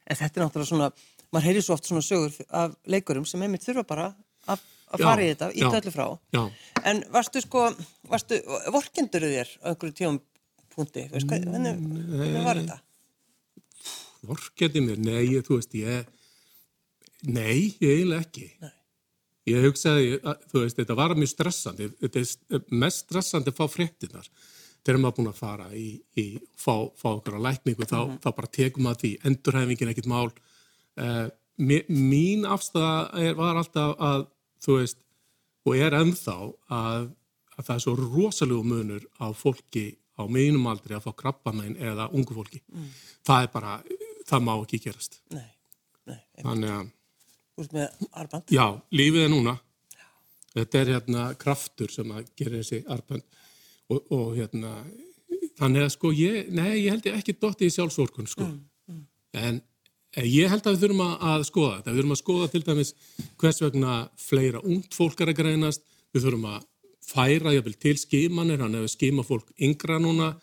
En 0.06 0.20
þetta 0.22 0.40
er 0.40 0.46
náttúrulega 0.46 0.70
svona, 0.70 0.90
maður 1.34 1.48
heyrir 1.50 1.66
svo 1.66 1.74
oft 1.78 1.88
svona 1.90 2.04
sögur 2.06 2.36
af 2.62 2.76
leikurum 2.86 3.26
sem 3.26 3.42
einmitt 3.46 3.66
þurfa 3.66 3.84
bara 3.90 4.08
að, 4.52 4.62
fara 5.02 5.24
í 5.26 5.32
þetta, 5.34 5.50
íta 5.58 5.80
öllu 5.82 5.92
frá. 5.96 6.06
Já, 6.36 6.44
En 6.86 7.02
varstu 7.12 7.42
sko, 7.42 7.64
varstu, 8.12 8.38
vorkendur 8.76 9.26
þér 9.26 9.50
á 9.66 9.68
einhverju 9.74 9.96
tíum 9.98 10.20
punkti? 10.76 11.08
Veist, 11.10 11.26
hvað, 11.32 11.48
hvernig, 11.50 11.80
hvernig 12.14 12.46
var 12.46 12.60
þetta? 12.62 12.80
vorkendi 14.26 14.82
mér, 14.82 14.98
nei, 15.06 15.24
ég- 15.36 15.46
þú 15.46 15.60
veist, 15.60 15.74
ég, 15.78 16.08
nei, 17.26 17.76
ég 17.82 17.92
eiginlega 17.92 18.22
ekki. 18.26 18.48
Nei. 18.62 18.72
Ég 19.46 19.62
hugsaði, 19.68 20.16
að, 20.26 20.46
þú 20.50 20.62
veist, 20.64 20.78
þetta 20.80 20.96
var 20.98 21.14
mjög 21.14 21.30
stressandi. 21.30 21.90
Þetta 22.02 22.22
er 22.58 22.64
mest 22.82 23.04
stressandi 23.06 23.52
að 23.54 23.60
fá 23.60 23.68
fréttinar. 23.70 24.30
Þegar 24.86 25.02
maður 25.02 25.18
búin 25.18 25.32
að 25.32 25.40
fara 25.40 25.68
í, 25.74 25.88
í 26.22 26.26
fá, 26.62 26.92
fá 26.94 27.08
okkur 27.16 27.40
á 27.42 27.46
lækningu, 27.48 27.88
þá, 27.90 28.00
þá 28.22 28.30
bara 28.38 28.52
tekum 28.54 28.86
maður 28.86 29.02
því, 29.02 29.12
endurhæfingin 29.32 29.92
ekkit 29.94 30.10
mál. 30.12 30.30
Uh, 30.96 31.26
mín 31.58 32.46
afstæða 32.46 33.24
er, 33.24 33.34
var 33.40 33.58
alltaf 33.58 33.96
að, 34.04 34.28
þú 34.62 34.80
veist, 34.82 35.02
og 35.66 35.80
er 35.82 35.98
ennþá 35.98 36.36
að, 36.78 37.08
að 37.56 37.70
það 37.70 37.76
er 37.76 37.86
svo 37.88 37.96
rosalegu 38.04 38.68
munur 38.68 39.08
á 39.18 39.28
fólki 39.34 39.88
á 40.16 40.24
mínum 40.32 40.68
aldri 40.70 40.96
að 40.96 41.08
fá 41.08 41.16
krabbamenn 41.24 41.80
eða 41.82 42.08
ungu 42.14 42.38
fólki. 42.38 42.62
Mm. 42.70 42.92
Það 43.26 43.48
er 43.48 43.52
bara, 43.56 43.80
það 44.30 44.46
má 44.46 44.54
ekki 44.60 44.84
gerast. 44.86 45.20
Nei, 45.34 45.50
nei. 46.06 46.22
Þannig 46.44 46.76
að 46.78 46.94
Út 47.56 47.72
með 47.72 48.08
arband? 48.12 48.52
Já, 48.52 48.66
lífið 48.92 49.26
er 49.26 49.30
núna. 49.32 49.54
Já. 49.96 50.08
Þetta 50.58 50.80
er 50.80 50.90
hérna 50.92 51.28
kraftur 51.40 51.94
sem 51.94 52.10
að 52.12 52.28
gera 52.36 52.60
þessi 52.60 52.82
arband 52.92 53.24
og, 53.92 54.02
og 54.14 54.34
hérna, 54.38 54.74
þannig 55.60 55.86
að 55.86 55.94
sko 55.96 56.12
ég, 56.16 56.52
nei, 56.56 56.72
ég 56.86 56.92
held 56.94 57.08
ég 57.10 57.20
ekki 57.20 57.38
dotti 57.40 57.70
í 57.70 57.74
sjálfsvorkun 57.74 58.30
sko. 58.30 58.48
Mm, 58.48 58.64
mm. 58.92 59.04
En 59.42 59.62
ég 60.24 60.52
held 60.52 60.66
að 60.66 60.78
við 60.78 60.86
þurfum 60.86 61.04
að 61.06 61.46
skoða 61.50 61.78
þetta. 61.78 61.92
Við 61.92 62.00
þurfum 62.00 62.16
að 62.16 62.22
skoða 62.22 62.50
til 62.54 62.64
dæmis 62.66 62.94
hvers 63.42 63.62
vegna 63.66 64.00
fleira 64.22 64.64
ungt 64.64 64.98
fólk 64.98 65.22
er 65.22 65.34
að 65.34 65.40
greinast. 65.42 65.86
Við 66.16 66.28
þurfum 66.28 66.50
að 66.54 66.68
færa 67.06 67.54
jáfnvel 67.54 67.78
til 67.78 67.96
skimanir, 68.02 68.62
hann 68.64 68.78
hefur 68.80 68.94
skima 68.96 69.26
fólk 69.26 69.52
yngra 69.62 70.00
núna 70.02 70.34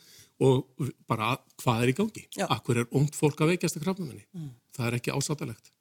og 0.43 0.91
bara 1.11 1.35
hvað 1.63 1.85
er 1.85 1.93
í 1.93 1.97
gangi? 1.97 2.25
Já. 2.37 2.47
Akkur 2.51 2.83
er 2.83 2.91
ungt 2.99 3.17
fólk 3.19 3.41
að 3.43 3.55
veikjast 3.55 3.79
að 3.79 3.87
krafnamenni? 3.87 4.27
Mm. 4.37 4.53
Það 4.77 4.89
er 4.89 4.99
ekki 4.99 5.15
ásáttalegt. 5.15 5.72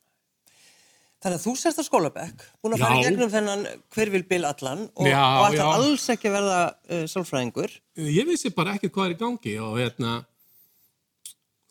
Þannig 1.21 1.37
að 1.37 1.43
þú 1.43 1.51
sérst 1.59 1.77
á 1.77 1.85
skólabekk, 1.85 2.43
búin 2.63 2.73
að 2.73 2.79
já. 2.81 2.83
fara 2.87 2.97
í 2.97 3.01
gegnum 3.05 3.29
þennan 3.29 3.65
hverfylbil 3.93 4.41
allan 4.49 4.79
og, 4.89 5.05
já, 5.05 5.21
og 5.21 5.43
ætlar 5.51 5.75
alls 5.75 6.05
ekki 6.09 6.31
verða 6.33 6.61
uh, 6.71 7.03
sálfræðingur. 7.11 7.75
Ég 8.07 8.25
vissi 8.25 8.49
bara 8.55 8.73
ekki 8.73 8.89
hvað 8.89 9.11
er 9.11 9.13
í 9.13 9.19
gangi 9.19 9.53
og 9.61 9.75
hérna, 9.77 10.15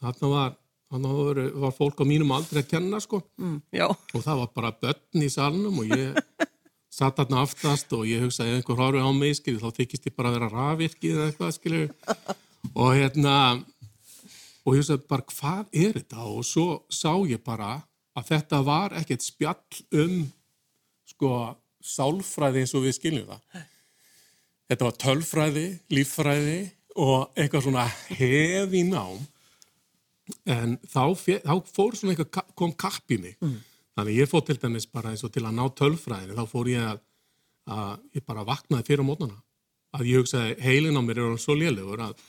þarna 0.04 0.30
var, 0.36 0.54
þarna 0.94 1.16
var, 1.16 1.42
var 1.66 1.74
fólk 1.80 1.98
á 1.98 2.06
mínum 2.06 2.30
aldrei 2.36 2.62
að 2.62 2.70
kenna 2.76 3.02
sko. 3.02 3.24
Mm, 3.42 3.58
og 3.90 4.22
það 4.22 4.44
var 4.44 4.54
bara 4.60 4.72
börn 4.86 5.26
í 5.26 5.32
salnum 5.34 5.82
og 5.82 5.98
ég 5.98 6.22
satt 7.00 7.18
þarna 7.18 7.42
aftast 7.42 7.98
og 7.98 8.06
ég 8.06 8.22
hugsaði 8.22 8.54
ef 8.54 8.62
einhver 8.62 8.82
horfið 8.84 9.10
á 9.10 9.12
mig, 9.18 9.36
skilju, 9.40 9.64
þá 9.66 9.82
þykist 9.82 10.10
ég 10.12 10.18
bara 10.20 10.30
að 10.30 10.38
vera 10.38 10.54
rafvirkið 10.54 11.18
eða 11.18 11.30
eitthvað, 11.32 11.54
skilju, 11.58 11.92
og 12.86 12.94
hérna, 12.94 13.36
og 14.62 14.78
ég 14.78 14.84
hugsaði 14.84 15.06
bara 15.10 15.30
hvað 15.34 15.78
er 15.82 15.98
þetta? 15.98 16.24
Og 16.30 16.46
svo 16.46 16.84
sá 16.86 17.16
ég 17.26 17.42
bara 17.42 17.80
að 18.18 18.30
þetta 18.32 18.60
var 18.66 18.94
ekkert 18.98 19.24
spjall 19.24 19.82
um 20.02 20.14
sko 21.08 21.32
sálfræði 21.80 22.64
eins 22.64 22.74
og 22.76 22.84
við 22.86 22.96
skiljum 22.98 23.28
það. 23.30 23.66
Þetta 24.70 24.86
var 24.86 24.98
tölfræði, 25.02 25.66
líffræði 25.90 26.58
og 27.00 27.38
eitthvað 27.38 27.66
svona 27.66 27.86
hefi 28.18 28.82
nám 28.86 29.18
en 30.46 30.76
þá, 30.86 31.04
þá 31.16 31.54
fór 31.66 31.96
svona 31.98 32.14
eitthvað 32.14 32.52
kom 32.58 32.74
kapp 32.78 33.14
í 33.14 33.18
mig. 33.18 33.36
Mm. 33.42 33.56
Þannig 33.98 34.18
ég 34.20 34.30
fór 34.30 34.44
til 34.46 34.58
dæmis 34.62 34.86
bara 34.90 35.12
eins 35.12 35.24
og 35.26 35.32
til 35.34 35.42
að 35.44 35.56
ná 35.58 35.64
tölfræðinu 35.76 36.36
þá 36.38 36.52
fór 36.52 36.70
ég 36.70 36.84
að, 36.86 37.00
að 37.70 38.18
ég 38.18 38.26
bara 38.26 38.46
vaknaði 38.46 38.86
fyrir 38.86 39.06
mótnana. 39.06 39.40
Að 39.96 40.06
ég 40.06 40.22
hugsaði 40.22 40.54
heilin 40.62 40.98
á 40.98 41.02
mér 41.02 41.22
er 41.24 41.40
svo 41.42 41.56
lélugur 41.58 42.04
að 42.04 42.20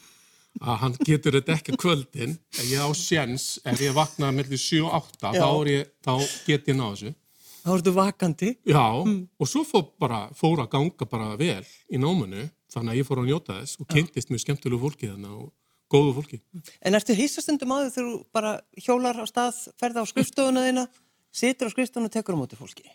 að 0.60 0.78
hann 0.84 0.96
getur 1.08 1.38
þetta 1.38 1.56
ekki 1.56 1.78
kvöldin 1.80 2.36
en 2.36 2.68
ég 2.70 2.82
á 2.84 2.90
sjens, 2.98 3.56
ef 3.66 3.82
ég 3.82 3.96
vaknaði 3.96 4.38
mellir 4.42 4.62
7 4.62 4.82
og 4.84 4.96
8, 5.00 5.34
þá, 5.38 5.50
ég, 5.72 5.92
þá 6.04 6.14
get 6.48 6.70
ég 6.70 6.78
náðu 6.78 6.98
þessu. 6.98 7.14
Þá 7.62 7.72
ertu 7.76 7.94
vakandi? 7.94 8.52
Já, 8.66 8.86
mm. 9.06 9.18
og 9.38 9.50
svo 9.50 9.62
fór, 9.68 9.86
bara, 10.02 10.24
fór 10.38 10.64
að 10.64 10.72
ganga 10.74 11.08
bara 11.10 11.36
vel 11.38 11.64
í 11.94 12.00
námanu 12.02 12.48
þannig 12.74 12.94
að 12.94 13.02
ég 13.02 13.08
fór 13.08 13.22
að 13.22 13.30
njóta 13.30 13.58
þess 13.60 13.82
og 13.82 13.90
kynntist 13.92 14.32
mjög 14.32 14.44
skemmtilegu 14.46 14.82
fólki 14.82 15.12
þannig 15.12 15.36
og 15.38 15.52
góðu 15.92 16.16
fólki. 16.18 16.42
En 16.82 16.98
ertu 16.98 17.16
hýsastundum 17.18 17.74
því 17.76 17.94
þegar 17.94 18.10
þú 18.10 18.18
bara 18.34 18.56
hjólar 18.80 19.22
á 19.22 19.26
stað, 19.30 19.62
ferða 19.82 20.06
á 20.08 20.10
skrifstofuna 20.10 20.66
þína, 20.68 20.88
situr 21.36 21.70
á 21.70 21.74
skrifstofuna 21.76 22.10
og 22.10 22.16
tekur 22.16 22.38
á 22.38 22.42
móti 22.42 22.60
fólki? 22.60 22.88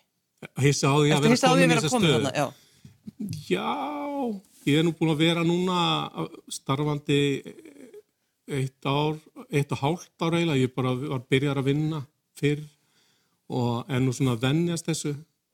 Hýsa 0.59 0.91
á 0.91 0.95
því 0.97 1.13
að 1.15 1.27
vera 1.27 1.39
komin 1.45 1.71
í 1.71 1.77
þessa 1.77 1.93
stöðu? 1.93 2.47
Já, 3.47 3.71
Ég 4.67 4.81
er 4.81 4.83
nú 4.83 4.91
búin 4.91 5.13
að 5.13 5.21
vera 5.21 5.43
núna 5.47 5.77
starfandi 6.51 7.19
eitt 8.47 8.87
ár, 8.87 9.15
eitt 9.47 9.71
og 9.71 9.79
hálft 9.79 10.23
ár 10.23 10.35
eiginlega. 10.35 10.59
Ég 10.59 10.73
bara 10.75 10.91
var 10.97 11.23
byrjar 11.29 11.61
að 11.61 11.69
vinna 11.69 12.01
fyrr 12.35 12.65
og 13.47 13.87
er 13.87 14.03
nú 14.03 14.11
svona 14.15 14.35
að 14.35 14.43
vennjast 14.43 14.89
þessu. 14.89 15.13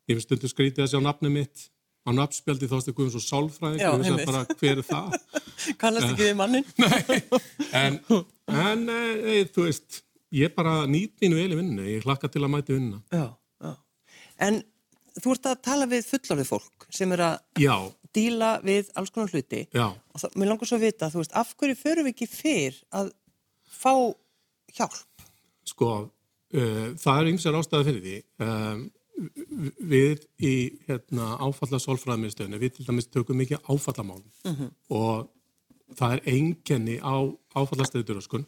Ég 0.10 0.18
finnst 0.18 0.30
stundu 0.30 0.50
skrítið 0.50 0.86
að 0.88 0.92
sjá 0.96 1.04
nafnið 1.06 1.36
mitt 1.38 1.68
á 2.04 2.10
nafnspjaldi 2.12 2.68
þá 2.68 2.78
stu 2.82 2.94
guðum 2.98 3.14
svo 3.14 3.22
sálfræðing 3.24 4.02
þess 4.02 4.16
að 4.16 4.26
bara 4.28 4.44
hver 4.60 4.82
er 4.82 4.88
það? 4.88 5.14
Kannast 5.82 6.10
ekki 6.10 6.26
við 6.26 6.36
mannin? 6.42 6.66
Nei, 6.82 7.22
en, 7.80 8.00
en 8.50 8.86
e, 8.92 9.38
þú 9.54 9.70
veist, 9.70 10.02
ég 10.34 10.58
bara 10.58 10.82
nýtt 10.90 11.22
mínu 11.22 11.40
í 11.40 11.50
vinnu. 11.54 11.86
Ég 11.86 12.08
hlakka 12.08 12.32
til 12.34 12.44
að 12.44 12.56
mæti 12.58 12.76
vinna. 12.76 13.04
Já, 13.14 13.30
já. 13.62 13.76
En 14.42 14.64
þú 15.22 15.38
ert 15.38 15.52
að 15.54 15.62
tala 15.70 15.88
við 15.94 16.10
fullorðið 16.10 16.50
fólk 16.50 16.90
sem 16.90 17.14
er 17.14 17.30
að 17.30 17.62
já 17.62 17.78
díla 18.16 18.56
við 18.64 18.90
alls 19.00 19.12
konar 19.14 19.32
hluti 19.34 19.64
Já. 19.74 19.88
og 19.90 20.22
það, 20.22 20.36
mér 20.40 20.52
langar 20.52 20.70
svo 20.70 20.80
að 20.80 20.86
vita, 20.88 21.10
þú 21.12 21.22
veist, 21.22 21.38
af 21.40 21.54
hverju 21.60 21.78
förum 21.80 22.08
við 22.08 22.14
ekki 22.14 22.30
fyrr 22.30 22.82
að 23.00 23.14
fá 23.74 23.94
hjálp? 24.78 25.26
Sko, 25.68 25.94
uh, 26.56 26.90
það 27.00 27.22
er 27.22 27.32
ymsar 27.32 27.58
ástæði 27.60 27.88
fyrir 27.90 28.04
því. 28.08 28.18
Um, 28.44 28.84
við 29.94 30.24
í 30.42 30.54
hérna, 30.88 31.36
áfallasólfræðmiðstöðinu, 31.46 32.60
við 32.62 32.78
til 32.78 32.88
dæmis 32.88 33.10
tökum 33.14 33.38
mikið 33.38 33.62
áfallamálum 33.70 34.26
uh 34.26 34.52
mhm. 34.52 34.64
-huh. 34.64 34.72
og 34.90 35.30
það 35.98 36.14
er 36.14 36.22
engenni 36.34 36.98
á 36.98 37.18
áfallastöðuröskun 37.54 38.46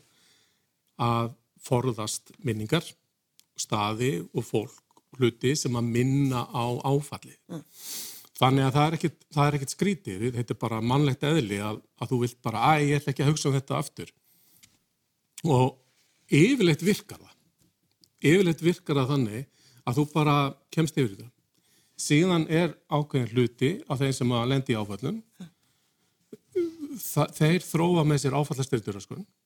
að 0.97 1.35
forðast 1.61 2.31
minningar, 2.37 2.83
staði 3.57 4.25
og 4.33 4.43
fólk 4.43 4.81
hluti 5.17 5.55
sem 5.55 5.75
að 5.75 5.83
minna 5.83 6.45
á 6.49 6.65
áfalli. 6.83 7.35
Uh. 7.47 7.61
Þannig 8.35 8.65
að 8.65 8.73
það 8.75 8.85
er 8.85 8.95
ekkit, 8.97 9.17
það 9.31 9.47
er 9.47 9.55
ekkit 9.57 9.73
skrítið, 9.73 10.23
þetta 10.35 10.53
er 10.53 10.59
bara 10.59 10.81
mannlegt 10.83 11.23
eðli 11.23 11.59
að, 11.63 11.77
að 12.03 12.09
þú 12.11 12.17
vilt 12.25 12.39
bara, 12.43 12.63
að 12.73 12.81
ég 12.83 12.99
ætla 12.99 13.13
ekki 13.13 13.23
að 13.23 13.29
hugsa 13.31 13.47
um 13.47 13.55
þetta 13.55 13.77
aftur. 13.79 14.11
Og 15.45 15.69
yfirleitt 16.35 16.83
virkar 16.83 17.21
það. 17.21 17.37
Yfirleitt 18.25 18.65
virkar 18.65 18.99
það 18.99 19.13
þannig 19.13 19.47
að 19.85 19.99
þú 19.99 20.05
bara 20.11 20.35
kemst 20.75 20.99
yfir 20.99 21.13
þetta. 21.13 21.31
Síðan 21.95 22.47
er 22.51 22.75
ákveðin 22.91 23.31
hluti 23.31 23.71
af 23.87 24.01
þeim 24.03 24.15
sem 24.17 24.35
að 24.35 24.47
lendi 24.51 24.75
í 24.75 24.79
áfallum. 24.81 25.21
Það, 26.99 27.35
þeir 27.39 27.67
þróa 27.69 28.03
með 28.07 28.23
sér 28.25 28.35
áfallastyrtur 28.35 28.99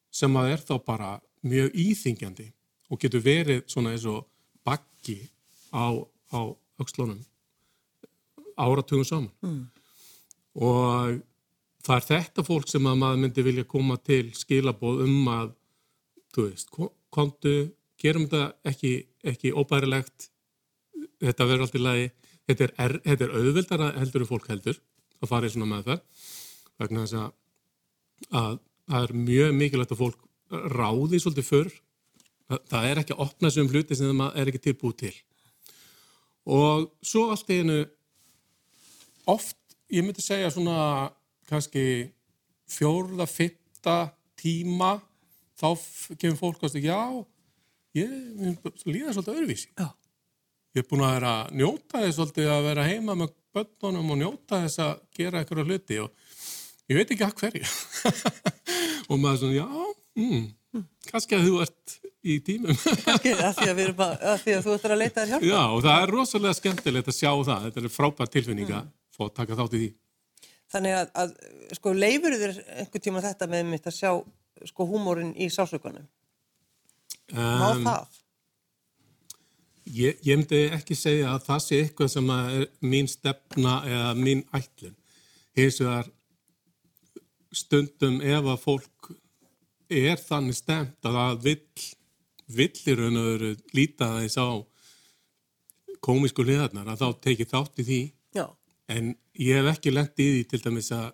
sem 0.10 0.42
að 0.42 0.54
er 0.56 0.64
þá 0.66 0.76
bara 0.82 1.12
mjög 1.46 1.76
íþingjandi 1.78 2.48
og 2.90 3.02
getur 3.02 3.22
verið 3.22 3.68
svona 3.70 3.94
eins 3.94 4.06
og 4.10 4.26
bakki 4.66 5.22
á, 5.70 5.94
á 6.34 6.40
aukslónum 6.82 7.22
áratugum 8.60 9.08
saman. 9.08 9.32
Mm. 9.46 9.66
og 10.60 11.20
það 11.86 11.96
er 11.96 12.08
þetta 12.10 12.46
fólk 12.46 12.68
sem 12.70 12.88
að 12.90 13.02
maður 13.02 13.22
myndi 13.24 13.46
vilja 13.46 13.68
koma 13.70 13.98
til 14.04 14.26
skilabóð 14.36 15.04
um 15.06 15.30
að 15.32 15.54
þú 16.36 16.48
veist, 16.48 16.74
kontu 17.14 17.54
gerum 18.00 18.28
þetta 18.28 18.72
ekki, 18.72 18.94
ekki 19.24 19.54
óbærilegt 19.56 20.30
þetta 21.20 21.48
verður 21.48 21.66
allt 21.66 21.78
í 21.78 21.84
lagi. 21.84 22.08
Þetta 22.50 22.66
er, 22.66 22.74
er, 22.84 22.96
þetta 23.06 23.26
er 23.26 23.36
auðvildara 23.38 23.92
heldur 24.00 24.26
en 24.26 24.30
fólk 24.30 24.48
heldur 24.50 24.80
að 25.20 25.32
fara 25.32 25.50
í 25.50 25.54
svona 25.54 25.70
með 25.70 25.90
það 25.90 26.00
vegna 26.80 27.04
þess 27.04 27.18
að, 27.20 27.32
að 28.40 28.58
það 28.90 29.06
er 29.06 29.16
mjög 29.28 29.56
mikilvægt 29.60 29.94
að 29.94 30.02
fólk 30.02 30.26
ráði 30.74 31.20
svolítið 31.22 31.48
fyrr 31.50 31.72
það, 32.50 32.62
það 32.72 32.88
er 32.90 33.02
ekki 33.02 33.16
að 33.16 33.24
opna 33.26 33.50
þessum 33.50 33.72
hluti 33.74 33.98
sem 34.00 34.24
það 34.24 34.40
er 34.42 34.52
ekki 34.52 34.64
tilbúið 34.66 34.98
til. 35.04 35.16
Og 36.50 36.88
svo 37.06 37.28
allt 37.34 37.52
í 37.54 37.60
einu 37.62 37.80
oft, 39.30 39.58
ég 39.92 40.06
myndi 40.06 40.24
segja 40.24 40.50
svona 40.54 41.10
kannski 41.50 42.10
fjórða, 42.70 43.26
fitta 43.30 43.98
tíma 44.40 44.98
þá 45.60 45.70
kemur 46.20 46.40
fólk 46.40 46.68
að 46.68 46.78
já, 46.84 47.00
ég 47.98 48.12
líða 48.86 49.16
svolítið 49.16 49.34
öðruvísi. 49.34 49.72
Já. 49.74 49.90
Ég 50.78 50.84
er 50.84 50.88
búin 50.88 51.04
að 51.04 51.16
vera 51.18 51.32
að 51.40 51.56
njóta 51.60 52.04
þess 52.04 52.20
svolítið 52.20 52.52
að 52.54 52.68
vera 52.70 52.86
heima 52.86 53.16
með 53.18 53.34
börnunum 53.58 54.14
og 54.14 54.20
njóta 54.20 54.62
þess 54.66 54.82
að 54.86 54.92
gera 55.18 55.42
eitthvað 55.42 55.72
hluti 55.72 55.98
og 56.04 56.36
ég 56.92 57.00
veit 57.00 57.14
ekki 57.16 57.26
að 57.26 57.36
hverju. 57.42 57.72
og 59.10 59.18
maður 59.18 59.42
svona, 59.42 59.58
já, 59.58 59.90
mm, 60.22 60.46
kannski 61.10 61.40
að 61.40 61.50
þú 61.50 61.64
ert 61.66 61.98
í 62.20 62.38
tímum. 62.46 62.78
kannski 63.08 63.34
að 63.34 63.58
því 63.58 63.72
að, 63.74 63.82
að, 63.90 64.06
að 64.06 64.46
því 64.46 64.56
að 64.56 64.64
þú 64.68 64.78
ert 64.78 64.88
að 64.88 65.02
leita 65.02 65.24
þér 65.24 65.34
hjálpa. 65.34 65.50
Já, 65.50 65.62
og 65.66 65.84
það 65.88 66.06
er 66.06 66.16
rosalega 66.16 66.60
skemmtilegt 66.62 67.12
að 67.12 67.18
sjá 67.18 67.32
það. 67.34 67.68
Þetta 67.68 67.84
er 67.84 67.96
frábært 67.98 68.36
tilfinninga. 68.38 68.86
Mm 68.86 68.99
og 69.26 69.34
taka 69.36 69.58
þátt 69.60 69.76
í 69.78 69.82
því. 69.84 69.90
Þannig 70.70 70.96
að, 71.00 71.12
að 71.24 71.34
sko, 71.80 71.94
leifur 71.98 72.38
þér 72.38 72.56
einhver 72.78 73.04
tíma 73.04 73.24
þetta 73.26 73.50
með 73.50 73.70
mitt 73.72 73.90
að 73.90 73.98
sjá 73.98 74.12
sko 74.70 74.86
húmórin 74.90 75.34
í 75.40 75.50
sásökunum? 75.54 76.06
Má 77.34 77.70
um, 77.72 77.84
það? 77.86 78.20
Ég, 79.90 80.20
ég 80.22 80.38
myndi 80.38 80.62
ekki 80.76 80.98
segja 80.98 81.34
að 81.34 81.46
það 81.48 81.62
sé 81.66 81.82
eitthvað 81.84 82.12
sem 82.14 82.32
er 82.36 82.66
mín 82.86 83.10
stefna 83.10 83.80
eða 83.90 84.12
mín 84.20 84.44
ætlun. 84.54 84.96
Hins 85.58 85.80
vegar 85.82 86.12
stundum 87.56 88.20
ef 88.22 88.46
að 88.54 88.62
fólk 88.62 89.10
er 89.90 90.20
þannig 90.22 90.58
stemt 90.60 91.08
að 91.10 91.18
það 91.18 91.40
vill, 91.48 91.88
villir 92.60 93.02
raun 93.02 93.18
og 93.18 93.30
veru 93.32 93.54
líta 93.74 94.12
þess 94.20 94.38
á 94.38 94.50
komísku 96.06 96.46
liðarnar 96.46 96.94
að 96.94 97.02
þá 97.02 97.08
tekið 97.26 97.52
þátt 97.56 97.82
í 97.82 97.88
því. 97.90 98.02
En 98.90 99.12
ég 99.40 99.60
hef 99.60 99.70
ekki 99.76 99.94
lent 99.94 100.20
í 100.22 100.28
því 100.34 100.44
til 100.52 100.62
dæmis 100.66 100.92
að 100.96 101.10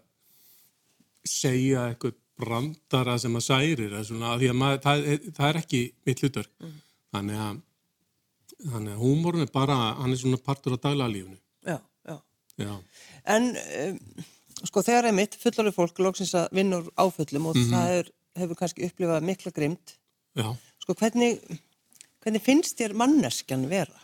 segja 1.27 1.87
eitthvað 1.91 2.15
brandara 2.35 3.15
sem 3.21 3.35
að 3.39 3.45
særir 3.45 3.85
eða 3.87 4.01
svona, 4.09 4.33
því 4.39 4.49
að 4.51 4.57
maður, 4.59 4.81
það, 4.83 5.05
það 5.37 5.49
er 5.49 5.59
ekki 5.61 5.81
mitt 6.07 6.21
hlutur 6.23 6.49
þannig 7.15 7.39
að 7.45 7.61
þannig 8.65 8.93
að 8.95 9.01
húmórun 9.03 9.43
er 9.45 9.51
bara 9.53 9.77
hann 10.01 10.11
er 10.15 10.19
svona 10.19 10.39
partur 10.43 10.75
á 10.75 10.79
daglega 10.83 11.11
lífunu 11.13 11.39
Já, 11.65 11.77
já. 12.07 12.17
já, 12.61 12.73
En 13.35 13.47
um, 13.55 13.99
sko 14.67 14.83
þegar 14.85 15.07
er 15.09 15.15
mitt 15.17 15.37
fullarlega 15.39 15.75
fólk 15.75 16.01
loksins 16.03 16.35
að 16.37 16.51
vinna 16.59 16.81
úr 16.83 16.91
áföllum 17.05 17.47
og 17.51 17.57
það 17.71 17.93
er, 17.99 18.11
hefur 18.39 18.59
kannski 18.59 18.85
upplifað 18.89 19.25
mikla 19.31 19.51
grimt. 19.55 19.95
já, 20.37 20.47
Sko 20.83 20.93
hvernig, 20.99 21.39
hvernig 22.23 22.43
finnst 22.45 22.77
þér 22.79 22.93
manneskjan 22.99 23.63
vera? 23.71 23.95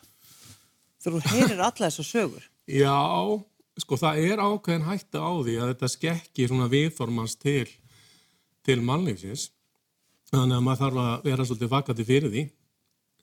Þegar 1.03 1.19
þú 1.19 1.35
heyrir 1.35 1.59
alla 1.67 1.89
þessar 1.91 2.07
sögur. 2.07 2.47
já 2.71 2.95
sko 3.79 3.97
það 3.99 4.23
er 4.27 4.41
ákveðin 4.41 4.87
hætta 4.87 5.21
á 5.23 5.31
því 5.39 5.55
að 5.59 5.71
þetta 5.71 5.89
skekki 5.95 6.47
svona 6.49 6.67
viðformans 6.71 7.37
til 7.39 7.67
til 8.65 8.81
mannlífsins. 8.85 9.49
Þannig 10.31 10.57
að 10.57 10.65
maður 10.65 10.81
þarf 10.81 10.99
að 11.03 11.27
vera 11.27 11.45
svolítið 11.47 11.71
vakandi 11.71 12.07
fyrir 12.07 12.33
því. 12.33 12.43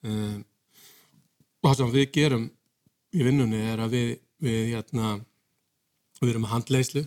Um, 0.09 0.41
og 1.59 1.69
það 1.71 1.79
sem 1.81 1.93
við 1.95 2.09
gerum 2.15 2.47
í 3.15 3.25
vinnunni 3.27 3.63
er 3.73 3.83
að 3.83 3.95
við, 3.97 4.11
við 4.45 4.61
hérna 4.75 5.15
við 6.21 6.33
erum 6.33 6.45
með 6.45 6.53
handleyslu 6.55 7.05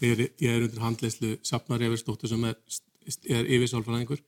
er, 0.00 0.24
ég 0.42 0.50
er 0.50 0.66
undir 0.66 0.84
handleyslu 0.84 1.32
Sapnar 1.46 1.82
Efirsdóttur 1.86 2.30
sem 2.30 2.44
er, 2.48 2.58
er 3.30 3.50
yfirsálfræðingur. 3.56 4.22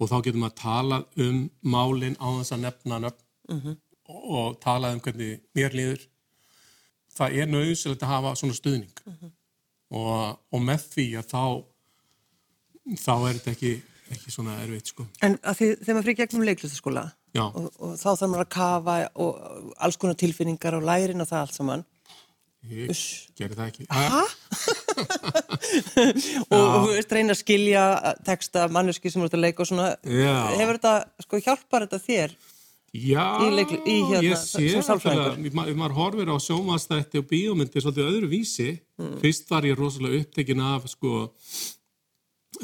Og 0.00 0.10
þá 0.10 0.16
getum 0.26 0.46
að 0.46 0.56
tala 0.58 1.02
um 1.22 1.44
málin 1.62 2.18
á 2.18 2.26
þess 2.40 2.56
að 2.56 2.64
nefna 2.64 3.00
nöfn 3.04 3.76
og 4.04 4.58
tala 4.62 4.92
um 4.94 5.00
hvernig 5.02 5.42
mér 5.56 5.76
líður 5.76 6.02
það 7.18 7.38
er 7.40 7.50
nöðsilegt 7.50 8.04
að 8.04 8.12
hafa 8.14 8.34
svona 8.40 8.56
stuðning 8.58 9.04
og, 9.94 10.38
og 10.50 10.62
með 10.64 10.86
því 10.94 11.06
að 11.20 11.30
þá 11.30 11.44
þá 13.00 13.12
er 13.14 13.38
þetta 13.38 13.52
ekki, 13.54 13.72
ekki 14.14 14.32
svona 14.34 14.58
erfitt 14.64 14.92
sko. 14.92 15.06
En 15.24 15.38
því 15.40 15.70
þegar 15.80 15.96
maður 15.96 16.08
fyrir 16.08 16.20
gegnum 16.20 16.46
leiklistaskóla 16.48 17.04
og, 17.40 17.66
og 17.80 17.96
þá 17.98 18.06
þarf 18.10 18.28
maður 18.28 18.44
að 18.44 18.54
kafa 18.54 18.96
og 19.24 19.74
alls 19.86 19.98
konar 20.00 20.18
tilfinningar 20.20 20.78
og 20.78 20.86
lærin 20.86 21.24
og 21.24 21.30
það 21.30 21.44
allt 21.44 21.58
saman. 21.58 21.84
Ég 22.64 22.88
Uss. 22.94 23.28
gerir 23.36 23.58
það 23.58 23.66
ekki. 23.74 23.84
og 26.54 26.62
þú 26.64 26.94
veist 26.94 27.12
reyna 27.12 27.34
að 27.34 27.40
skilja 27.42 27.82
texta 28.24 28.64
manneski 28.72 29.12
sem 29.12 29.20
þú 29.20 29.28
ert 29.28 29.36
að 29.36 29.44
leika 29.44 29.64
og 29.64 29.68
svona 29.68 29.90
Já. 30.00 30.32
hefur 30.54 30.78
þetta, 30.78 30.94
sko 31.26 31.40
hjálpar 31.44 31.84
þetta 31.84 32.00
þér 32.06 32.36
Já, 32.94 33.24
í 33.42 33.96
hérna, 34.06 34.20
ég 34.22 34.36
sé 34.38 35.50
ma- 35.56 35.64
ef 35.66 35.74
maður 35.76 35.94
horfir 35.98 36.28
á 36.30 36.36
sjómanstætti 36.38 37.18
og 37.18 37.26
bíómyndir 37.26 37.82
svolítið 37.82 38.10
öðru 38.10 38.28
vísi, 38.30 38.68
Mm. 38.98 39.16
fyrst 39.18 39.48
var 39.50 39.62
ég 39.66 39.74
rosalega 39.76 40.20
upptekinn 40.22 40.60
af 40.62 40.84
sko 40.88 41.32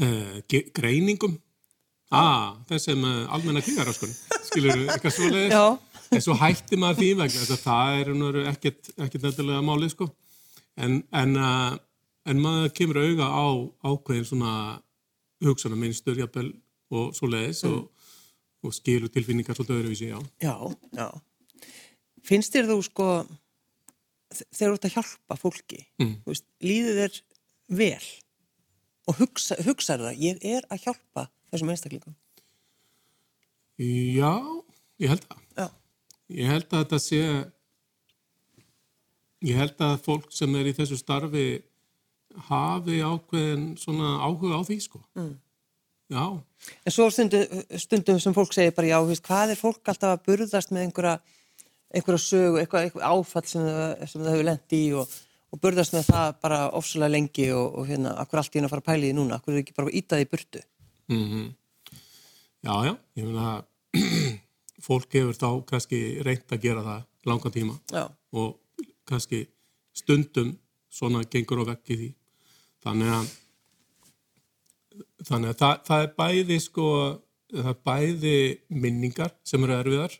uh, 0.01 0.37
greiningum, 0.75 1.35
ah, 2.13 2.55
þessum 2.71 3.03
uh, 3.05 3.27
almenna 3.35 3.61
kvíðaráskunni, 3.65 4.15
skilur 4.47 4.85
eitthvað 4.87 5.17
svoleiðis, 5.17 5.51
Já. 5.57 5.79
en 6.15 6.23
svo 6.25 6.37
hætti 6.39 6.79
maður 6.79 7.01
því 7.03 7.11
vegna 7.19 7.43
þess 7.43 7.57
að 7.57 7.65
það 7.67 8.01
er 8.05 8.13
nú 8.15 8.31
ekkert, 8.53 8.93
ekkert 8.99 9.27
nefnilega 9.27 9.67
málið 9.67 9.95
sko, 9.97 10.11
en, 10.79 11.01
en, 11.13 11.37
uh, 11.37 11.75
en 12.31 12.43
maður 12.47 12.71
kemur 12.79 13.03
auga 13.03 13.27
á 13.35 13.47
ákveðin 13.91 14.29
svona 14.31 14.55
hugsanaminstur, 15.43 16.19
jafnvel, 16.23 16.53
og 16.95 17.15
svoleiðis 17.19 17.65
Mm. 17.67 17.75
og 17.75 17.91
og 18.63 18.75
skilur 18.77 19.09
tilfinningar 19.13 19.57
svolítið 19.57 19.79
öðruvísi, 19.81 20.09
já. 20.11 20.19
Já, 20.45 20.55
já. 20.97 21.09
Finnst 22.23 22.53
þér 22.55 22.69
þú 22.69 22.79
sko, 22.85 23.07
þegar 24.53 24.73
þú 24.73 24.79
ert 24.79 24.89
að 24.91 24.97
hjálpa 24.99 25.37
fólki, 25.41 25.79
Mm. 26.01 26.17
veist, 26.27 26.45
líður 26.63 26.99
þér 27.01 27.21
vel 27.81 28.09
og 29.09 29.17
hugsa, 29.19 29.57
hugsaður 29.65 30.11
það, 30.11 30.21
ég 30.21 30.45
er 30.45 30.67
að 30.71 30.83
hjálpa 30.85 31.29
þessum 31.51 31.71
einstaklingum. 31.73 32.15
Já, 33.81 34.33
ég 35.01 35.09
held 35.15 35.25
það. 35.25 35.41
Já, 35.57 35.69
Ég 36.31 36.47
held 36.47 36.69
að 36.71 36.85
þetta 36.85 36.99
sé, 37.03 37.21
ég 39.43 39.57
held 39.59 39.81
að 39.83 39.97
fólk 40.05 40.29
sem 40.37 40.55
er 40.61 40.69
í 40.71 40.75
þessu 40.77 40.99
starfi 41.01 41.63
hafi 42.47 43.01
ákveðin 43.03 43.73
svona 43.81 44.13
áhuga 44.23 44.61
á 44.61 44.63
því, 44.69 44.77
sko. 44.85 45.01
Mm. 45.19 45.33
Já, 46.11 46.25
en 46.85 46.95
svo 46.95 47.07
stundum, 47.15 47.61
stundum 47.79 48.21
sem 48.23 48.35
fólk 48.35 48.55
segir 48.55 48.75
bara, 48.77 48.91
já, 48.91 48.99
veist, 49.07 49.23
hvað 49.27 49.55
er 49.55 49.61
fólk 49.61 49.93
alltaf 49.93 50.17
að 50.17 50.25
burðast 50.27 50.73
með 50.75 50.89
einhverja, 50.89 51.13
einhverja 51.95 52.23
sögu, 52.25 52.59
eitthvað, 52.61 52.89
eitthvað 52.89 53.07
áfall 53.07 53.45
sem 53.47 53.67
það, 53.69 53.93
sem 54.11 54.25
það 54.25 54.33
hefur 54.35 54.49
lent 54.49 54.77
í 54.77 54.83
og, 54.99 55.15
og 55.51 55.63
burðast 55.63 55.95
með 55.95 56.11
það 56.11 56.35
bara 56.43 56.61
ofsalega 56.81 57.15
lengi 57.15 57.47
og, 57.55 57.79
og 57.79 57.89
hérna, 57.91 58.17
akkur 58.25 58.43
allt 58.43 58.51
í 58.51 58.59
hérna 58.59 58.71
að 58.71 58.75
fara 58.75 58.85
að 58.85 58.91
pæli 58.91 59.09
því 59.09 59.19
núna, 59.21 59.39
akkur 59.39 59.55
er 59.55 59.63
ekki 59.63 59.77
bara 59.79 59.91
að 59.93 60.01
íta 60.03 60.19
því 60.19 60.27
í 60.27 60.31
burtu. 60.35 60.65
mm 61.15 61.49
já, 62.61 62.75
já, 62.85 62.95
ég 63.17 63.25
meina, 63.25 63.53
fólk 64.87 65.15
hefur 65.17 65.39
þá 65.39 65.49
kannski 65.71 66.01
reynt 66.27 66.53
að 66.53 66.67
gera 66.67 66.83
það 66.85 67.07
langan 67.31 67.55
tíma 67.55 67.79
Já, 67.93 68.05
og 68.33 68.85
kannski 69.09 69.45
stundum 69.97 70.53
svona 70.91 71.23
gengur 71.31 71.63
á 71.63 71.71
vekk 71.73 71.93
í 71.95 71.99
því. 72.01 72.09
Þannig 72.85 73.13
að, 73.15 73.31
þannig 75.27 75.53
að 75.53 75.61
það, 75.61 75.77
það 75.89 76.03
er 76.05 76.11
bæði 76.19 76.59
sko, 76.65 76.89
það 77.53 77.71
er 77.73 77.79
bæði 77.91 78.35
minningar 78.87 79.33
sem 79.47 79.65
eru 79.67 79.79
erfiðar. 79.79 80.19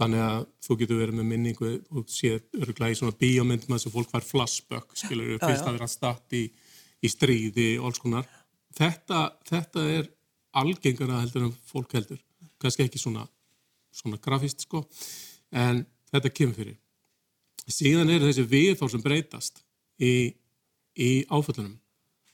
Þannig 0.00 0.22
að 0.24 0.44
þú 0.64 0.76
getur 0.80 1.00
verið 1.02 1.18
með 1.18 1.26
minningu 1.28 1.70
og 1.92 2.06
séð 2.08 2.38
örgulega 2.56 2.94
í 2.94 2.98
svona 3.00 3.18
bíómyndum 3.20 3.74
að 3.74 3.82
þessu 3.82 3.92
fólk 3.92 4.14
var 4.14 4.24
flashback, 4.24 4.94
skilur 4.96 5.34
við, 5.34 5.40
fyrst 5.42 5.66
að 5.68 5.76
vera 5.76 5.88
statt 5.92 6.36
í, 6.38 6.44
í 7.04 7.10
stríði 7.12 7.70
og 7.82 7.90
alls 7.90 8.00
konar. 8.00 8.30
Þetta, 8.78 9.26
þetta 9.50 9.84
er 9.98 10.08
algengara 10.56 11.20
heldur 11.20 11.50
en 11.50 11.56
fólk 11.68 11.98
heldur. 11.98 12.22
Kannski 12.62 12.86
ekki 12.86 13.02
svona, 13.02 13.26
svona 13.92 14.20
grafist 14.24 14.64
sko, 14.64 14.86
en 15.52 15.84
þetta 16.14 16.32
kemur 16.32 16.62
fyrir 16.62 16.78
síðan 17.70 18.10
eru 18.12 18.28
þessi 18.28 18.46
viðþór 18.50 18.92
sem 18.92 19.04
breytast 19.04 19.62
í, 20.02 20.32
í 20.96 21.10
áföllunum 21.30 21.76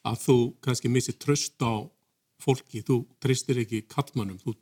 að 0.07 0.23
þú 0.23 0.39
kannski 0.65 0.91
missir 0.93 1.17
tröst 1.21 1.63
á 1.63 1.83
fólki, 2.43 2.83
þú 2.85 3.03
tristir 3.23 3.61
ekki 3.63 3.85
kallmannum 3.91 4.39
þú, 4.43 4.55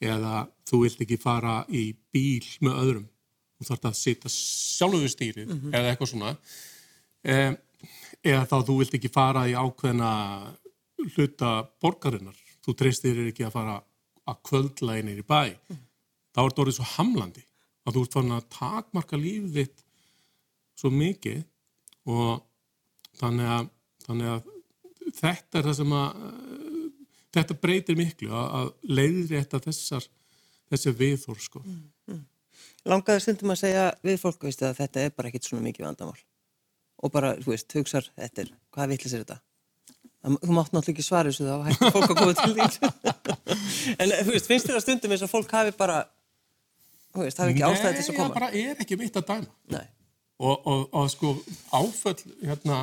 eða 0.00 0.44
þú 0.68 0.84
vilt 0.84 1.02
ekki 1.04 1.18
fara 1.20 1.60
í 1.68 1.90
bíl 2.14 2.46
með 2.64 2.78
öðrum. 2.84 3.08
Þú 3.58 3.68
þarf 3.68 3.88
að 3.90 3.98
sitja 3.98 4.32
sjálfur 4.32 5.04
við 5.04 5.12
stýrið 5.14 5.50
eða 5.68 5.90
eitthvað 5.90 6.12
svona. 6.14 6.30
E, 7.20 7.36
eða 8.24 8.46
þá 8.48 8.56
þú 8.68 8.76
vilt 8.78 8.96
ekki 8.96 9.12
fara 9.12 9.44
í 9.50 9.56
ákveðna 9.58 10.12
hluta 11.16 11.52
borgarinnar. 11.82 12.38
Þú 12.64 12.76
tristir 12.76 13.20
ekki 13.26 13.44
að 13.48 13.56
fara 13.58 13.76
að 14.28 14.42
kvöldla 14.48 14.96
einir 14.96 15.20
í 15.20 15.26
bæ. 15.26 15.56
Þá 16.30 16.40
er 16.40 16.48
þetta 16.48 16.64
orðið 16.64 16.78
svo 16.78 16.88
hamlandi 16.94 17.44
að 17.84 17.96
þú 17.96 18.04
ert 18.04 18.16
fann 18.16 18.34
að 18.36 18.48
takmarka 18.54 19.18
lífið 19.18 19.56
þitt 19.56 19.84
svo 20.80 20.92
mikið 20.94 21.42
og 22.08 22.40
þannig 23.20 23.52
að, 23.56 23.70
þannig 24.06 24.32
að 24.34 24.59
þetta 25.18 25.60
er 25.60 25.68
það 25.68 25.76
sem 25.80 25.94
að 25.98 26.24
uh, 26.28 26.88
þetta 27.36 27.58
breytir 27.62 27.98
miklu 27.98 28.32
að, 28.34 28.48
að 28.60 28.72
leiðri 28.98 29.36
þetta 29.38 29.62
þessar 29.68 30.08
þessi 30.70 30.96
viðþór 31.02 31.44
sko 31.44 31.62
langaði 32.88 33.22
stundum 33.24 33.52
að 33.52 33.62
segja 33.64 33.86
við 34.06 34.18
fólk, 34.22 34.42
veistu, 34.46 34.66
að 34.68 34.80
þetta 34.80 35.04
er 35.04 35.14
bara 35.16 35.30
ekkit 35.30 35.48
svona 35.48 35.66
mikið 35.66 35.86
vandamál 35.88 36.18
og 37.00 37.12
bara, 37.12 37.32
þú 37.40 37.54
veist, 37.54 37.72
hugsar, 37.76 38.06
þetta 38.18 38.44
er, 38.44 38.50
hvað 38.74 38.92
vitlis 38.94 39.14
er 39.16 39.22
þetta? 39.24 39.38
Þú 40.20 40.52
mátt 40.52 40.74
náttúrulega 40.74 40.92
ekki 40.92 41.04
svara 41.04 41.30
þessu 41.32 41.46
þá, 41.46 41.54
hætti 41.64 41.92
fólk 41.94 42.10
að 42.12 42.18
koma 42.18 42.34
til 42.36 42.50
því. 42.58 42.64
en 44.04 44.10
þú 44.18 44.34
veist, 44.34 44.48
finnst 44.50 44.68
þér 44.68 44.76
að 44.76 44.84
stundum 44.84 45.14
eins 45.16 45.24
og 45.24 45.32
fólk 45.32 45.54
hafi 45.56 45.72
bara, 45.78 46.02
þú 47.14 47.24
veist, 47.24 47.40
hafi 47.40 47.54
ekki 47.54 47.64
ástæði 47.64 47.94
til 47.94 48.02
þess 48.02 48.10
að 48.10 48.12
Nei, 48.12 48.20
koma? 48.20 48.28
það 48.28 48.36
bara 48.36 48.50
er 48.64 48.84
ekki 48.84 48.98
mitt 49.00 49.16
að 49.16 49.26
dæma 49.30 49.78
Nei. 49.78 49.86
og, 50.44 50.68
og, 50.74 50.82
og 51.00 51.08
sko 51.14 51.32
áföll 51.72 52.18
hérna 52.42 52.82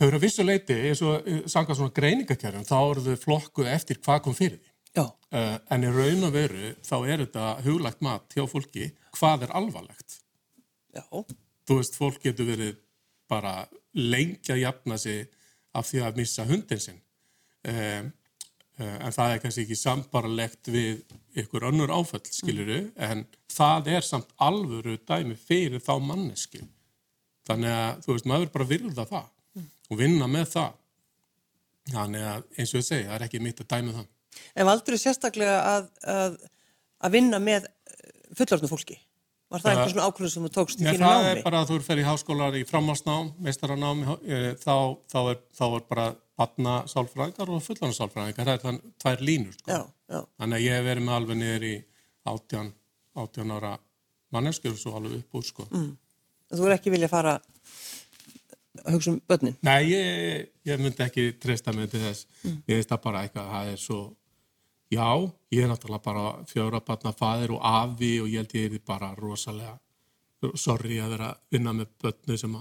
þau 0.00 0.06
eru 0.08 0.18
að 0.18 0.24
vissu 0.24 0.46
leiti 0.46 0.76
eins 0.88 1.02
og 1.06 1.28
eh, 1.28 1.42
sanga 1.50 1.76
svona 1.76 1.94
greiningakjærum 1.96 2.66
þá 2.68 2.76
eru 2.80 3.04
þau 3.06 3.24
flokku 3.24 3.66
eftir 3.68 4.00
hvað 4.00 4.22
kom 4.26 4.36
fyrir 4.36 4.58
því. 4.58 4.66
Já, 4.90 5.04
uh, 5.06 5.56
en 5.70 5.86
í 5.86 5.90
raun 5.94 6.26
og 6.26 6.32
veru 6.34 6.72
þá 6.82 6.94
er 6.98 7.20
þetta 7.22 7.50
huglagt 7.62 8.00
mat 8.02 8.32
hjá 8.34 8.42
fólki 8.50 8.88
hvað 9.14 9.44
er 9.46 9.52
alvarlegt? 9.54 10.16
Já, 10.90 11.04
þú 11.06 11.76
veist, 11.76 11.98
fólk 12.00 12.24
getur 12.24 12.48
verið 12.48 12.80
bara 13.30 13.68
lengi 13.94 14.50
að 14.50 14.64
jafna 14.64 14.98
sig 14.98 15.28
af 15.78 15.86
því 15.86 16.02
að 16.02 16.18
missa 16.18 16.48
hundin 16.48 16.82
sinn. 16.82 16.98
Um, 17.70 18.10
Eh, 18.80 18.96
en 19.04 19.12
það 19.12 19.34
er 19.34 19.40
kannski 19.42 19.64
ekki 19.66 19.76
sambarlegt 19.76 20.70
við 20.72 21.02
ykkur 21.40 21.66
önnur 21.68 21.92
áföll, 21.92 22.22
skiluru, 22.32 22.78
en 22.96 23.26
það 23.52 23.90
er 23.96 24.06
samt 24.06 24.30
alvöru 24.40 24.96
dæmi 25.08 25.36
fyrir 25.36 25.82
þá 25.84 25.92
mannesku. 26.00 26.62
Þannig 27.48 27.74
að, 27.74 28.00
þú 28.06 28.14
veist, 28.14 28.28
maður 28.30 28.52
bara 28.54 28.68
virða 28.70 29.06
það 29.10 29.28
og 29.90 30.00
vinna 30.00 30.30
með 30.30 30.48
það. 30.54 30.78
Þannig 31.90 32.24
að, 32.30 32.48
eins 32.56 32.72
og 32.72 32.80
ég 32.80 32.86
segi, 32.86 33.06
það 33.08 33.16
er 33.16 33.26
ekki 33.26 33.42
mitt 33.42 33.62
að 33.62 33.70
dæmi 33.74 33.94
það. 33.98 34.08
En 34.54 34.68
valdur 34.68 34.94
þið 34.94 35.02
sérstaklega 35.02 35.60
að, 35.66 35.86
að, 36.14 36.36
að 37.02 37.14
vinna 37.16 37.40
með 37.42 37.66
fullorðnu 38.38 38.70
fólki? 38.70 38.98
Var 39.50 39.64
það 39.64 39.72
einhvers 39.72 39.94
svona 39.96 40.06
ákvörðu 40.06 40.30
sem 40.30 40.44
þú 40.46 40.50
tókst 40.54 40.78
í 40.78 40.84
Nei, 40.86 40.90
þínu 40.92 41.02
námi? 41.02 41.14
það 41.18 41.28
er 41.30 41.40
bara 41.42 41.60
að 41.64 41.70
þú 41.72 41.78
ferð 41.82 42.00
í 42.00 42.06
háskólar 42.06 42.54
í 42.54 42.60
framhalsnám, 42.68 43.30
meistaranám, 43.42 44.02
eh, 44.22 44.50
þá, 44.60 44.74
þá, 45.10 45.18
er, 45.32 45.40
þá 45.58 45.64
er 45.66 45.86
bara 45.90 46.04
batna 46.38 46.74
sálfræðingar 46.92 47.50
og 47.50 47.64
fullarna 47.64 47.96
sálfræðingar, 47.96 48.46
það 48.46 48.52
er 48.54 48.62
þann 48.62 48.78
tvær 49.02 49.24
línur. 49.26 49.56
Sko. 49.58 49.72
Já, 49.74 49.80
já. 50.14 50.20
Þannig 50.38 50.60
að 50.60 50.66
ég 50.68 50.78
hef 50.78 50.86
verið 50.86 51.06
með 51.08 51.16
alveg 51.16 51.40
niður 51.40 51.66
í 51.66 51.72
átján, 52.30 52.70
átján 53.24 53.56
ára 53.56 53.72
manneskjur 54.30 54.78
og 54.78 55.00
alveg 55.00 55.18
upp 55.18 55.40
úr 55.40 55.48
sko. 55.48 55.66
Mm. 55.74 55.90
Þú 56.54 56.68
er 56.68 56.76
ekki 56.76 56.94
vilja 56.94 57.10
fara 57.10 57.34
að 58.78 58.94
hugsa 58.94 59.12
um 59.12 59.20
börnin? 59.28 59.56
Nei, 59.66 59.90
ég, 59.90 60.48
ég 60.68 60.80
myndi 60.82 61.04
ekki 61.04 61.26
treysta 61.42 61.74
mig 61.76 61.90
til 61.92 62.02
þess. 62.04 62.26
Mm. 62.44 62.56
Ég 62.70 62.80
veist 62.80 62.90
það 62.92 63.04
bara 63.06 63.22
eitthvað, 63.26 63.52
það 63.54 63.70
er 63.72 63.80
svo, 63.82 64.00
já, 64.94 65.06
ég 65.54 65.64
er 65.64 65.72
náttúrulega 65.72 66.06
bara 66.06 66.26
fjóra 66.50 66.82
batna 66.86 67.14
faðir 67.16 67.54
og 67.56 67.64
afi 67.66 68.12
og 68.22 68.28
ég 68.30 68.44
held 68.44 68.58
ég 68.58 68.76
er 68.78 68.84
bara 68.86 69.14
rosalega 69.18 69.78
sorry 70.56 71.00
að 71.00 71.16
vera 71.16 71.32
að 71.34 71.40
vinna 71.52 71.74
með 71.76 71.90
börnu 72.00 72.36
sem 72.40 72.54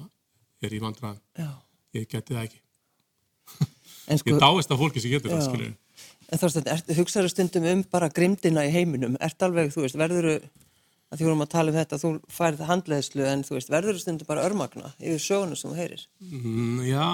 er 0.66 0.74
í 0.76 0.82
vandræðan. 0.84 1.22
Já. 1.40 1.52
Ég 1.96 2.10
geti 2.10 2.36
það 2.36 2.48
ekki. 2.48 2.64
En 4.10 4.20
sko, 4.20 4.34
Ég 4.34 4.42
dáist 4.42 4.74
af 4.74 4.82
fólki 4.82 5.02
sem 5.02 5.14
getur 5.14 5.32
það, 5.32 5.44
Já. 5.44 5.48
skilur. 5.48 5.76
en 6.30 6.42
þorstein, 6.42 6.98
hugsaður 6.98 7.32
stundum 7.34 7.68
um 7.70 7.84
bara 7.90 8.10
grimdina 8.10 8.66
í 8.66 8.74
heiminum? 8.74 9.16
Ert 9.22 9.42
alveg, 9.46 9.72
þú 9.74 9.86
veist, 9.86 9.98
verður 9.98 10.28
að 11.10 11.18
því 11.20 11.26
vorum 11.26 11.44
að 11.44 11.52
tala 11.56 11.72
um 11.72 11.78
þetta, 11.80 12.00
þú 12.02 12.12
færið 12.34 12.64
handleðslu 12.70 13.26
en 13.26 13.44
þú 13.48 13.56
veist, 13.56 13.72
verður 13.74 14.00
stundum 14.02 14.30
bara 14.30 14.46
örmagna 14.46 14.92
yfir 15.00 15.24
söguna 15.24 15.58
sem 15.58 15.72
þú 15.72 15.80
heyrir? 15.80 16.06
Mm, 16.22 16.84
já, 16.86 17.10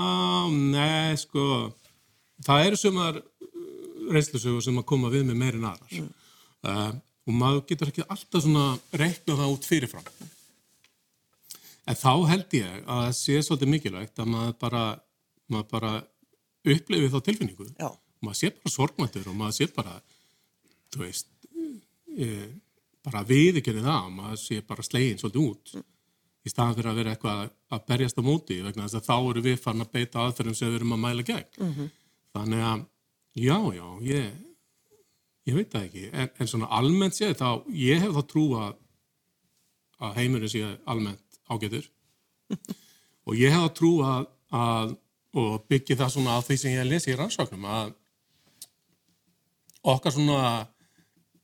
nei, 0.51 1.15
sko, 1.21 1.45
það 2.43 2.67
eru 2.67 2.79
sumar 2.81 3.21
reynslusögur 4.11 4.63
sem 4.65 4.79
að 4.81 4.87
koma 4.91 5.11
við 5.13 5.27
með 5.29 5.39
meirinn 5.41 5.67
aðrar. 5.69 6.09
Uh, 6.65 6.91
og 7.25 7.37
maður 7.39 7.63
getur 7.71 7.91
ekki 7.91 8.05
alltaf 8.05 8.43
svona 8.43 8.65
reikna 8.99 9.37
það 9.39 9.53
út 9.53 9.69
fyrirfram. 9.69 10.09
En 11.85 11.97
þá 11.97 12.11
held 12.31 12.57
ég 12.57 12.81
að 12.81 13.01
það 13.03 13.15
sé 13.19 13.39
svolítið 13.45 13.71
mikilvægt 13.71 14.21
að 14.21 14.29
maður 14.33 14.59
bara, 14.61 14.83
maður 15.53 15.71
bara 15.71 15.93
upplifi 16.65 17.11
þá 17.13 17.17
tilfinningu. 17.27 17.69
Já. 17.77 17.89
Maður 18.25 18.39
sé 18.41 18.51
bara 18.57 18.73
sorgmættur 18.73 19.29
og 19.29 19.37
maður 19.37 19.57
sé 19.59 19.67
bara, 19.73 19.97
þú 20.93 21.03
veist, 21.05 21.29
e, 22.17 22.29
bara 23.05 23.25
viðikynni 23.27 23.83
það, 23.85 24.07
maður 24.15 24.41
sé 24.41 24.61
bara 24.65 24.85
slegin 24.85 25.21
svolítið 25.21 25.45
út. 25.45 25.75
Í 26.45 26.51
staðan 26.51 26.75
fyrir 26.77 26.91
að 26.91 26.99
vera 26.99 27.13
eitthvað 27.15 27.43
að 27.73 27.85
berjast 27.89 28.19
á 28.21 28.23
móti 28.25 28.57
vegna 28.61 28.85
þess 28.85 28.99
að 28.99 29.07
þá 29.07 29.15
eru 29.17 29.45
við 29.45 29.61
farin 29.63 29.85
að 29.85 29.93
beita 29.95 30.25
aðferðum 30.25 30.57
sem 30.57 30.69
við 30.69 30.79
erum 30.79 30.95
að 30.95 31.03
mæla 31.05 31.25
gegn. 31.29 31.69
Þannig 32.35 32.65
að, 32.69 32.83
já, 33.45 33.57
já, 33.77 33.87
ég, 34.09 34.35
ég 35.49 35.57
veit 35.57 35.71
það 35.71 35.87
ekki, 35.87 36.05
en, 36.11 36.33
en 36.37 36.51
svona 36.51 36.71
almennt 36.79 37.17
séð 37.17 37.37
þá, 37.39 37.49
ég 37.81 38.03
hef 38.03 38.13
þá 38.17 38.23
trú 38.33 38.45
að, 38.59 38.75
að 40.05 40.19
heimurinn 40.19 40.53
sé 40.53 40.75
almennt 40.85 41.41
ágætur. 41.49 41.89
Og 43.25 43.39
ég 43.39 43.49
hef 43.55 43.65
þá 43.65 43.77
trú 43.79 43.91
að, 44.05 44.29
að 44.53 44.95
og 45.35 45.65
byggi 45.67 45.97
það 45.99 46.13
svona 46.13 46.37
á 46.37 46.39
því 46.45 46.57
sem 46.59 46.75
ég 46.75 46.87
lesi 46.87 47.11
í 47.11 47.15
rannsóknum 47.19 47.65
að 47.67 47.93
okkar 49.91 50.15
svona 50.15 50.51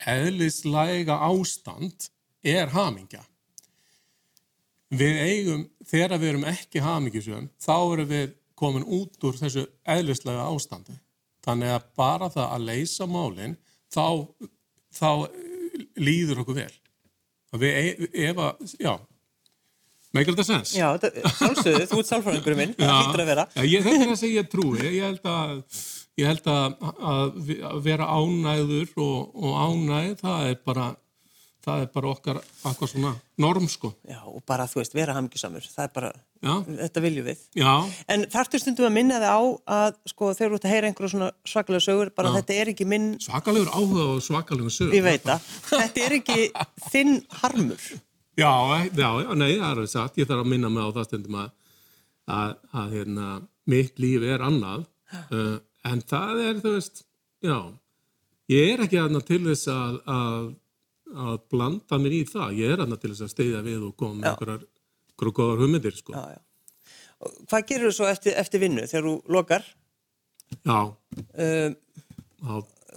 eðlislæga 0.08 1.18
ástand 1.28 2.10
er 2.44 2.72
hamingja. 2.74 3.22
Við 4.92 5.20
eigum, 5.24 5.62
þegar 5.88 6.20
við 6.20 6.30
erum 6.34 6.48
ekki 6.52 6.82
hamingjusum, 6.84 7.46
þá 7.64 7.76
erum 7.94 8.10
við 8.10 8.34
komin 8.60 8.84
út 8.86 9.24
úr 9.26 9.38
þessu 9.40 9.64
eðlislega 9.90 10.50
ástandi. 10.52 10.98
Þannig 11.46 11.72
að 11.74 11.86
bara 11.98 12.28
það 12.30 12.52
að 12.58 12.66
leysa 12.68 13.08
málinn, 13.10 13.56
þá, 13.94 14.04
þá 14.94 15.10
líður 15.98 16.44
okkur 16.44 16.60
vel. 16.60 16.74
Við, 17.62 17.72
e- 17.72 18.12
ef 18.30 18.38
að, 18.44 18.76
já, 18.80 18.92
meikar 20.16 20.36
þetta 20.36 20.46
sens? 20.48 20.76
Já, 20.78 20.86
þetta- 21.02 21.32
sjálfsögðu, 21.40 21.88
þú 21.92 21.98
ert 22.04 22.12
sálfræðingur 22.12 22.60
minn, 22.60 22.76
það 22.78 22.94
hlýtur 23.00 23.24
að 23.24 23.32
vera. 23.32 23.48
Já, 23.56 23.64
ég, 23.72 23.88
þetta 23.88 24.04
er 24.06 24.12
það 24.12 24.22
sem 24.22 24.36
ég 24.36 24.52
trúi. 24.52 24.78
Ég 24.86 25.02
held 25.08 25.26
að, 25.32 25.56
ég 26.22 26.30
held 26.32 26.50
að, 26.52 26.82
að 27.12 27.54
að 27.74 27.84
vera 27.86 28.08
ánæður 28.16 28.92
og, 29.02 29.32
og 29.36 29.62
ánæð, 29.68 30.12
það 30.22 30.50
er 30.52 30.60
bara, 30.68 30.90
það 31.66 31.84
er 31.86 31.90
bara 31.94 32.10
okkar, 32.12 32.40
okkar 32.72 32.90
svona 32.90 33.12
norm, 33.42 33.66
sko. 33.70 33.92
Já, 34.10 34.20
og 34.30 34.42
bara, 34.50 34.66
þú 34.70 34.80
veist, 34.82 34.96
vera 34.98 35.14
hamingjusamur, 35.18 35.66
það 35.76 35.88
er 35.88 35.96
bara, 35.98 36.12
Já, 36.42 36.54
þetta 36.66 37.02
viljum 37.04 37.26
við. 37.30 37.42
já, 37.60 37.72
En 38.10 38.24
þarftu 38.34 38.58
stundum 38.64 38.88
að 38.88 38.96
minna 38.96 39.20
þig 39.22 39.30
á 39.30 39.42
að, 39.78 39.98
sko, 40.10 40.32
þegar 40.38 40.54
þú 40.54 40.58
ert 40.58 40.66
að 40.66 40.74
heyra 40.74 40.90
einhverju 40.90 41.12
svona 41.14 41.28
svakalega 41.52 41.86
sögur, 41.86 42.10
bara 42.18 42.32
þetta 42.40 42.56
er 42.64 42.72
ekki 42.74 42.88
minn, 42.90 43.10
svakalegur 43.22 43.70
áhuga 43.76 44.06
og 44.16 44.24
svakalegur 44.26 44.74
sög. 44.74 44.96
ég 44.98 45.06
veit 45.06 45.26
það, 45.28 45.50
þetta 45.70 46.06
er 46.08 46.16
ekki 46.18 46.40
þinn 46.90 47.14
harmur. 47.44 47.90
Já, 48.40 48.50
já, 48.98 49.10
já, 49.22 49.34
nei, 49.38 49.52
það 49.60 49.84
er 49.84 49.90
sagt. 49.92 50.18
Ég 50.18 50.30
þarf 50.30 50.46
að 50.48 50.50
minna 50.56 50.70
mig 50.74 50.82
á 50.82 50.90
það 50.96 51.10
stundum 51.12 51.36
að, 51.44 51.52
að, 52.32 52.54
að 52.82 52.94
hérna, 52.98 53.26
mitt 53.70 54.00
líf 54.02 54.24
er 54.34 54.42
annað. 54.48 54.88
Uh, 55.30 55.60
en 55.88 56.02
það 56.12 56.42
er, 56.48 56.60
þú 56.64 56.74
veist, 56.76 57.04
já, 57.46 57.58
ég 58.52 58.74
er 58.76 58.84
ekki 58.86 59.00
aðna 59.02 59.22
til 59.26 59.42
þess 59.48 59.68
að, 59.74 59.98
að, 60.16 60.50
að 61.28 61.40
blanda 61.54 62.00
mér 62.04 62.16
í 62.20 62.24
það. 62.30 62.54
Ég 62.62 62.74
er 62.76 62.84
aðna 62.86 63.00
til 63.02 63.12
þess 63.14 63.26
að 63.28 63.34
steyðja 63.36 63.62
við 63.66 63.88
og 63.90 63.96
koma 64.00 64.20
með 64.20 64.30
einhverjar, 64.32 64.68
góðar 65.22 65.62
hugmyndir, 65.64 65.98
sko. 65.98 66.14
Já, 66.18 66.38
já. 66.38 66.42
Hvað 67.52 67.66
gerir 67.70 67.86
þú 67.92 67.96
svo 68.00 68.08
eftir, 68.10 68.34
eftir 68.42 68.62
vinnu 68.64 68.88
þegar 68.90 69.08
þú 69.10 69.16
lokar? 69.38 69.68
Já, 70.66 70.80
Um, 71.38 71.76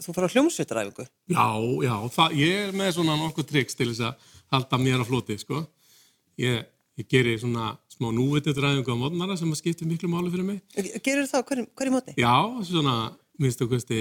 þú 0.01 0.13
fara 0.17 0.29
hljómsveitaræfingu. 0.33 1.05
já, 1.29 1.47
já 1.85 1.95
það, 2.15 2.33
ég 2.41 2.61
er 2.69 2.73
með 2.73 2.93
svona 2.97 3.17
nokkuð 3.21 3.47
triks 3.51 3.77
til 3.77 3.89
þess 3.91 4.01
að 4.09 4.31
halda 4.55 4.79
mér 4.81 5.03
á 5.03 5.07
floti, 5.07 5.37
sko. 5.39 5.61
Ég, 6.41 6.65
ég 6.99 7.09
gerir 7.11 7.37
svona 7.43 7.75
smá 7.95 8.11
núvitið 8.15 8.61
ræðingu 8.63 8.95
á 8.95 8.97
mótnara 8.99 9.37
sem 9.39 9.51
að 9.51 9.61
skipta 9.61 9.87
miklu 9.89 10.11
máli 10.11 10.33
fyrir 10.33 10.47
mig. 10.49 10.61
Gerir 11.05 11.29
það 11.31 11.45
hverju, 11.51 11.67
hverju 11.79 11.95
mótni? 11.95 12.15
Já, 12.19 12.35
svona, 12.67 12.95
minnstu 13.41 13.69
kosti, 13.71 14.01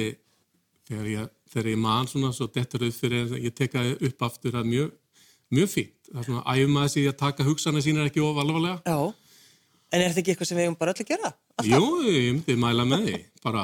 þegar 0.90 1.10
ég, 1.12 1.34
þegar 1.54 1.70
ég 1.74 1.82
man 1.84 2.10
svona, 2.10 2.32
svo 2.36 2.50
dettur 2.54 2.86
auð 2.88 2.98
fyrir, 2.98 3.36
ég 3.44 3.56
teka 3.58 3.84
upp 3.94 4.26
aftur 4.30 4.58
að 4.60 4.72
mjög, 4.72 4.96
mjög 5.54 5.72
fínt. 5.76 6.00
Það 6.10 6.24
er 6.24 6.30
svona, 6.30 6.46
æfum 6.56 6.80
að 6.80 6.88
þessi 6.88 7.06
að 7.12 7.20
taka 7.22 7.48
hugsanir 7.48 7.86
sínar 7.86 8.10
ekki 8.10 8.24
of 8.26 8.42
alvarlega. 8.42 8.82
Já. 8.90 9.14
En 9.94 10.02
er 10.02 10.10
þetta 10.10 10.24
ekki 10.24 10.34
eitthvað 10.34 10.50
sem 10.50 10.58
við 10.58 10.68
eigum 10.68 10.80
bara 10.80 10.94
öll 10.96 11.04
að 11.04 11.12
gera? 11.14 11.34
Jú, 11.70 11.86
ég 12.10 12.30
myndi 12.34 12.58
mæla 12.58 12.86
með 12.90 13.08
því, 13.08 13.18
bara, 13.46 13.64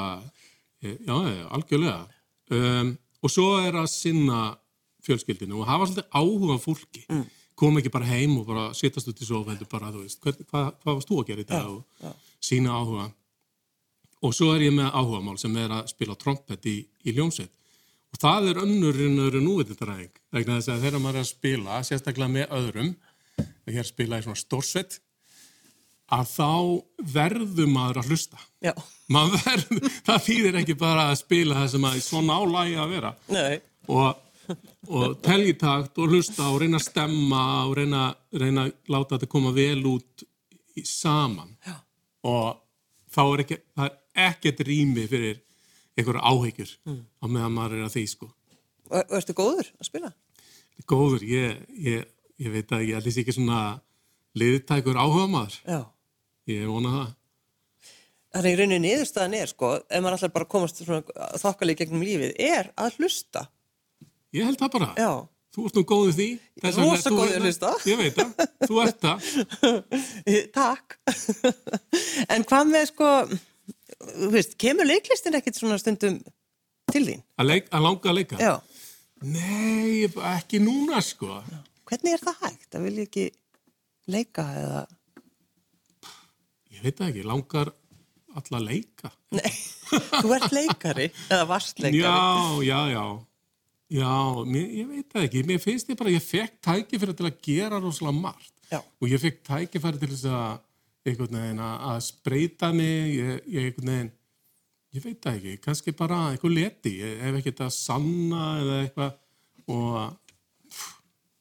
já, 0.86 1.16
algjörlega. 1.50 2.00
Um, 2.54 2.94
og 3.20 3.32
svo 3.34 3.50
er 3.62 3.76
að 3.78 3.90
sinna 3.92 4.40
fjölskyldinu 5.06 5.60
og 5.60 5.68
hafa 5.68 5.88
svolítið 5.88 6.16
áhuga 6.20 6.56
fólki. 6.62 7.04
Mm. 7.10 7.26
Kom 7.60 7.76
ekki 7.76 7.92
bara 7.92 8.08
heim 8.08 8.38
og 8.40 8.46
bara 8.48 8.70
sittast 8.76 9.08
út 9.10 9.20
í 9.20 9.28
sofa, 9.28 9.52
heldur 9.52 9.68
bara, 9.68 9.92
þú 9.92 10.04
veist, 10.06 10.20
hvað, 10.22 10.42
hvað, 10.48 10.68
hvað 10.80 10.94
varst 10.96 11.10
þú 11.10 11.18
að 11.20 11.26
gera 11.30 11.44
í 11.44 11.48
dag 11.50 11.70
og 11.74 12.14
sína 12.40 12.76
áhuga. 12.78 13.10
Og 14.24 14.36
svo 14.36 14.50
er 14.54 14.66
ég 14.66 14.74
með 14.76 14.88
áhugamál 14.92 15.36
sem 15.40 15.56
er 15.60 15.74
að 15.76 15.90
spila 15.92 16.16
trompet 16.20 16.66
í, 16.68 16.78
í 17.04 17.14
ljómsveit. 17.16 17.52
Og 18.10 18.18
það 18.20 18.48
er 18.50 18.62
önnur 18.64 18.96
en 19.06 19.20
núvitindaræðing. 19.44 20.16
Vegna 20.34 20.56
þess 20.58 20.72
að 20.72 20.86
þegar 20.86 21.04
maður 21.04 21.20
er 21.20 21.26
að 21.26 21.30
spila, 21.30 21.78
sérstaklega 21.86 22.32
með 22.32 22.56
öðrum, 22.58 22.90
og 23.40 23.72
hér 23.76 23.88
spila 23.88 24.18
í 24.18 24.24
svona 24.26 24.40
stórsveit, 24.40 24.98
að 26.10 26.24
þá 26.32 26.48
verður 27.14 27.70
maður 27.70 28.00
að 28.00 28.10
hlusta. 28.10 28.40
Verður, 29.10 29.86
það 30.08 30.24
þýðir 30.26 30.58
ekki 30.62 30.76
bara 30.80 31.06
að 31.10 31.20
spila 31.22 31.60
það 31.60 31.70
sem 31.74 31.86
að 31.86 32.00
svona 32.08 32.40
álægi 32.40 32.76
að 32.82 32.96
vera. 32.96 33.12
Nei. 33.30 33.60
Og, 33.90 34.08
og 34.88 35.20
telja 35.24 35.52
í 35.52 35.58
takt 35.58 35.98
og 36.00 36.14
hlusta 36.14 36.48
og 36.50 36.60
reyna 36.62 36.80
að 36.80 36.86
stemma 36.86 37.44
og 37.66 37.76
reyna, 37.78 38.08
reyna 38.32 38.66
að 38.66 38.74
láta 38.92 39.16
þetta 39.16 39.30
koma 39.30 39.52
vel 39.56 39.80
út 39.90 40.24
í, 40.24 40.84
saman. 40.86 41.54
Já. 41.66 41.76
Og 42.30 42.60
þá 43.10 43.22
er 43.26 43.44
ekki, 43.44 43.60
það 43.76 43.86
er 43.88 44.26
ekkert 44.30 44.64
rými 44.68 45.06
fyrir 45.10 45.38
einhverja 45.98 46.32
áhyggjur 46.32 46.74
á 46.86 47.24
meðan 47.28 47.54
maður 47.54 47.78
er 47.78 47.86
að 47.88 47.94
því 47.96 48.04
sko. 48.14 48.30
Og, 48.90 49.14
ertu 49.18 49.36
góður 49.36 49.70
að 49.78 49.88
spila? 49.88 50.10
Góður, 50.88 51.24
ég, 51.28 51.62
ég, 51.76 52.04
ég 52.40 52.52
veit 52.54 52.72
að 52.74 52.86
ég 52.88 52.98
ætlis 52.98 53.20
ekki 53.20 53.36
svona 53.36 53.80
liðtækur 54.38 54.98
áhuga 54.98 55.26
maður. 55.30 55.56
Já. 55.66 55.80
Ég 56.50 56.68
vona 56.70 56.92
það. 56.94 57.16
Þannig 58.30 58.52
í 58.52 58.58
rauninni 58.60 58.78
niðurstaðan 58.84 59.32
er, 59.40 59.50
sko, 59.50 59.72
ef 59.90 60.02
maður 60.02 60.20
ætlar 60.20 60.34
bara 60.36 60.48
komast 60.50 60.82
þokkalið 60.86 61.80
gegnum 61.80 62.04
lífið, 62.06 62.34
er 62.38 62.70
að 62.78 63.00
hlusta. 63.00 63.48
Ég 64.36 64.46
held 64.46 64.60
það 64.60 64.74
bara. 64.76 64.90
Já. 64.98 65.12
Þú 65.50 65.64
ert 65.66 65.78
nú 65.78 65.82
góð 65.90 66.08
í 66.08 66.12
því. 66.14 66.26
Þess 66.62 66.76
vegna 66.78 66.90
Rosa 66.90 66.98
ert 67.00 67.06
þú 67.06 67.16
góð 67.16 67.22
í 67.22 67.30
að 67.30 67.32
hérna. 67.34 67.46
hlusta. 67.48 67.70
Ég 67.90 68.00
veit 68.00 68.18
það. 68.18 68.42
Þú 68.70 68.82
ert 68.84 69.00
það. 69.06 69.30
Takk. 70.60 70.98
en 72.36 72.44
hvað 72.46 72.68
með, 72.70 72.84
sko, 72.92 73.08
þú 74.12 74.28
veist, 74.36 74.54
kemur 74.62 74.86
leiklistin 74.86 75.38
ekkit 75.40 75.58
svona 75.58 75.78
stundum 75.82 76.20
til 76.92 77.02
þín? 77.08 77.24
Að, 77.34 77.50
leik, 77.50 77.66
að 77.74 77.86
langa 77.88 78.12
að 78.12 78.16
leika? 78.20 78.38
Já. 78.38 78.52
Nei, 79.26 80.06
ekki 80.36 80.60
núna 80.62 81.02
sko. 81.04 81.40
Hvernig 81.90 82.14
er 82.14 82.22
það 82.22 82.38
hægt? 82.44 82.68
Það 82.70 82.86
vil 82.86 83.02
ekki 83.02 83.26
leika 84.14 84.44
eða... 84.60 84.84
Ég 86.70 86.86
veit 86.86 87.02
ekki, 87.08 87.24
langar 87.26 87.72
alla 88.38 88.62
leika. 88.62 89.10
Nei, 89.34 89.50
þú 90.22 90.36
ert 90.38 90.54
leikari 90.54 91.08
eða 91.26 91.50
varst 91.50 91.82
leikari. 91.82 92.06
Já, 92.06 92.62
já, 92.70 92.78
já. 92.94 93.04
Já, 93.90 94.14
mér, 94.46 94.66
ég 94.78 94.86
veit 94.86 95.06
það 95.10 95.26
ekki. 95.26 95.42
Mér 95.48 95.62
finnst 95.62 95.88
ég 95.90 95.98
bara, 95.98 96.12
ég 96.14 96.22
fekk 96.22 96.58
tækifæri 96.62 97.14
til 97.18 97.26
að 97.26 97.38
gera 97.42 97.80
rosalega 97.82 98.22
margt. 98.22 98.52
Já. 98.70 98.78
Og 98.78 99.10
ég 99.10 99.22
fekk 99.22 99.40
tækifæri 99.48 99.98
til 99.98 100.10
þess 100.12 100.28
að, 100.30 100.60
einhvern 101.10 101.38
veginn, 101.40 101.62
að 101.66 102.00
spreita 102.06 102.70
mig, 102.76 103.16
ég, 103.16 103.40
ég 103.50 103.70
einhvern 103.70 103.90
veginn, 103.90 104.12
ég 104.94 105.06
veit 105.06 105.18
það 105.24 105.40
ekki, 105.40 105.54
kannski 105.64 105.94
bara 105.98 106.20
eitthvað 106.30 106.54
leti, 106.58 106.92
hef 107.22 107.40
ekkert 107.40 107.64
að 107.66 107.72
sanna 107.74 108.44
eða 108.60 108.76
eitthvað 108.84 109.74
og, 109.74 110.36
pff, 110.70 110.92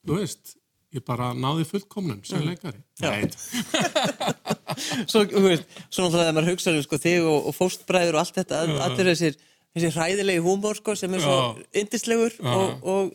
þú 0.06 0.18
veist, 0.24 0.56
ég 0.96 1.06
bara 1.06 1.30
náði 1.38 1.68
fullkomnum 1.70 2.24
sem 2.26 2.46
leikari. 2.46 2.82
Já. 3.02 3.14
Nei, 3.14 3.30
Svo, 5.10 5.26
þú 5.28 5.42
veist, 5.44 5.66
svo 5.90 6.06
náttúrulega 6.06 6.24
þegar 6.24 6.36
maður 6.38 6.52
hugsa 6.54 6.74
um 6.74 6.84
sko, 6.86 7.00
þig 7.02 7.26
og, 7.28 7.48
og 7.50 7.56
fóstbræður 7.58 8.18
og 8.18 8.22
allt 8.24 8.38
þetta, 8.38 8.62
allir 8.86 9.10
þessir, 9.12 9.38
þessir 9.76 9.96
hræðilegi 9.96 10.44
húmór 10.46 10.78
sko, 10.80 10.96
sem 10.98 11.14
er 11.18 11.24
svo 11.24 11.38
yndislegur 11.78 12.38
og, 12.44 12.70
og 12.84 13.12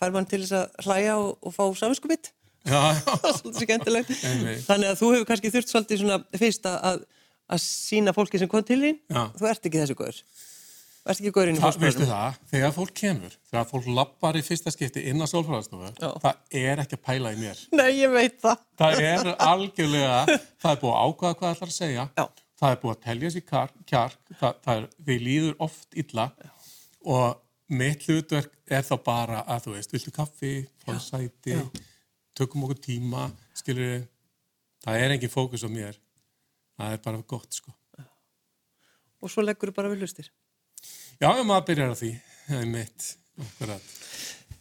fær 0.00 0.14
mann 0.14 0.28
til 0.28 0.42
þess 0.44 0.56
að 0.60 0.84
hlæja 0.86 1.16
og, 1.20 1.32
og 1.44 1.56
fá 1.56 1.64
saminskupið. 1.82 2.30
Þannig 4.68 4.90
að 4.92 4.98
þú 5.00 5.08
hefur 5.14 5.26
kannski 5.30 5.52
þurft 5.54 5.70
svolítið 5.72 6.02
svona 6.02 6.18
fyrst 6.36 6.66
að, 6.68 7.02
að 7.50 7.62
sína 7.64 8.12
fólki 8.16 8.40
sem 8.40 8.50
kom 8.52 8.64
til 8.68 8.80
þín. 8.82 8.98
Þú 9.38 9.48
ert 9.50 9.68
ekki 9.70 9.80
þessi 9.80 9.96
góður. 9.98 10.18
Þú 11.00 11.08
ert 11.14 11.22
ekki 11.22 11.32
góður 11.32 11.50
inn 11.50 11.56
í 11.56 11.62
það, 12.10 12.34
þegar 12.52 12.74
fólk 12.76 12.90
kemur, 13.00 13.36
þegar 13.48 13.68
fólk 13.70 13.86
lappar 13.96 14.36
í 14.36 14.42
fyrsta 14.44 14.72
skipti 14.74 15.06
inn 15.08 15.24
á 15.24 15.26
sólfræðastofu, 15.32 15.88
Já. 15.96 16.10
það 16.20 16.60
er 16.60 16.82
ekki 16.84 16.98
að 16.98 17.02
pæla 17.08 17.32
í 17.32 17.38
mér. 17.40 17.62
Nei, 17.72 17.86
ég 17.96 18.12
veit 18.12 18.36
það. 18.44 18.60
Það 18.82 19.00
er 19.08 19.30
algjörlega, 19.46 20.18
það 20.60 20.74
er 20.74 20.82
búið 20.82 20.92
að 20.92 21.08
ákvaða 21.08 21.38
hvað 21.40 21.48
það 21.48 21.56
ætlar 21.56 21.72
að 21.72 21.78
segja, 21.78 22.04
Já. 22.20 22.26
Það 22.60 22.74
er 22.74 22.80
búið 22.82 22.94
að 22.94 23.04
telja 23.06 23.30
sér 23.34 23.46
kar, 23.48 23.72
kjark, 23.88 24.20
það, 24.36 24.58
það 24.64 24.80
er, 24.80 24.88
við 25.08 25.22
líður 25.26 25.54
oft 25.66 25.96
illa 26.02 26.26
og 27.08 27.40
mitt 27.70 28.04
hlutverk 28.08 28.56
er 28.70 28.84
þá 28.86 28.94
bara 29.06 29.42
að 29.46 29.66
þú 29.66 29.74
veist, 29.76 29.94
viltu 29.94 30.12
kaffi, 30.14 30.52
fóðu 30.84 31.00
sæti, 31.04 31.56
tökum 32.36 32.66
okkur 32.66 32.80
tíma, 32.84 33.28
skilur 33.56 34.02
það 34.84 35.04
er 35.04 35.16
engin 35.16 35.32
fókus 35.32 35.64
á 35.64 35.70
mér, 35.70 35.96
það 36.76 36.96
er 36.96 37.02
bara 37.06 37.22
gott 37.30 37.60
sko. 37.60 37.72
Og 39.20 39.32
svo 39.32 39.44
leggur 39.44 39.70
þú 39.70 39.76
bara 39.76 39.90
við 39.92 40.04
hlustir. 40.04 40.30
Já, 41.20 41.28
maður 41.44 41.66
byrjar 41.68 41.92
á 41.92 41.96
því, 42.00 42.12
það 42.46 42.62
er 42.62 42.70
mitt, 42.74 43.08
akkurat. 43.46 43.90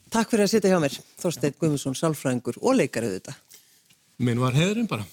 Takk 0.09 0.31
fyrir 0.31 0.47
að 0.47 0.51
sitja 0.51 0.71
hjá 0.73 0.81
mér, 0.81 0.97
Þorsteinn 1.21 1.55
Guðmundsson, 1.59 1.95
sálfræðingur 1.95 2.59
og 2.59 2.75
leikarið 2.79 3.19
þetta. 3.19 3.35
Minn 4.25 4.41
var 4.41 4.57
heðurinn 4.57 4.89
bara. 4.89 5.05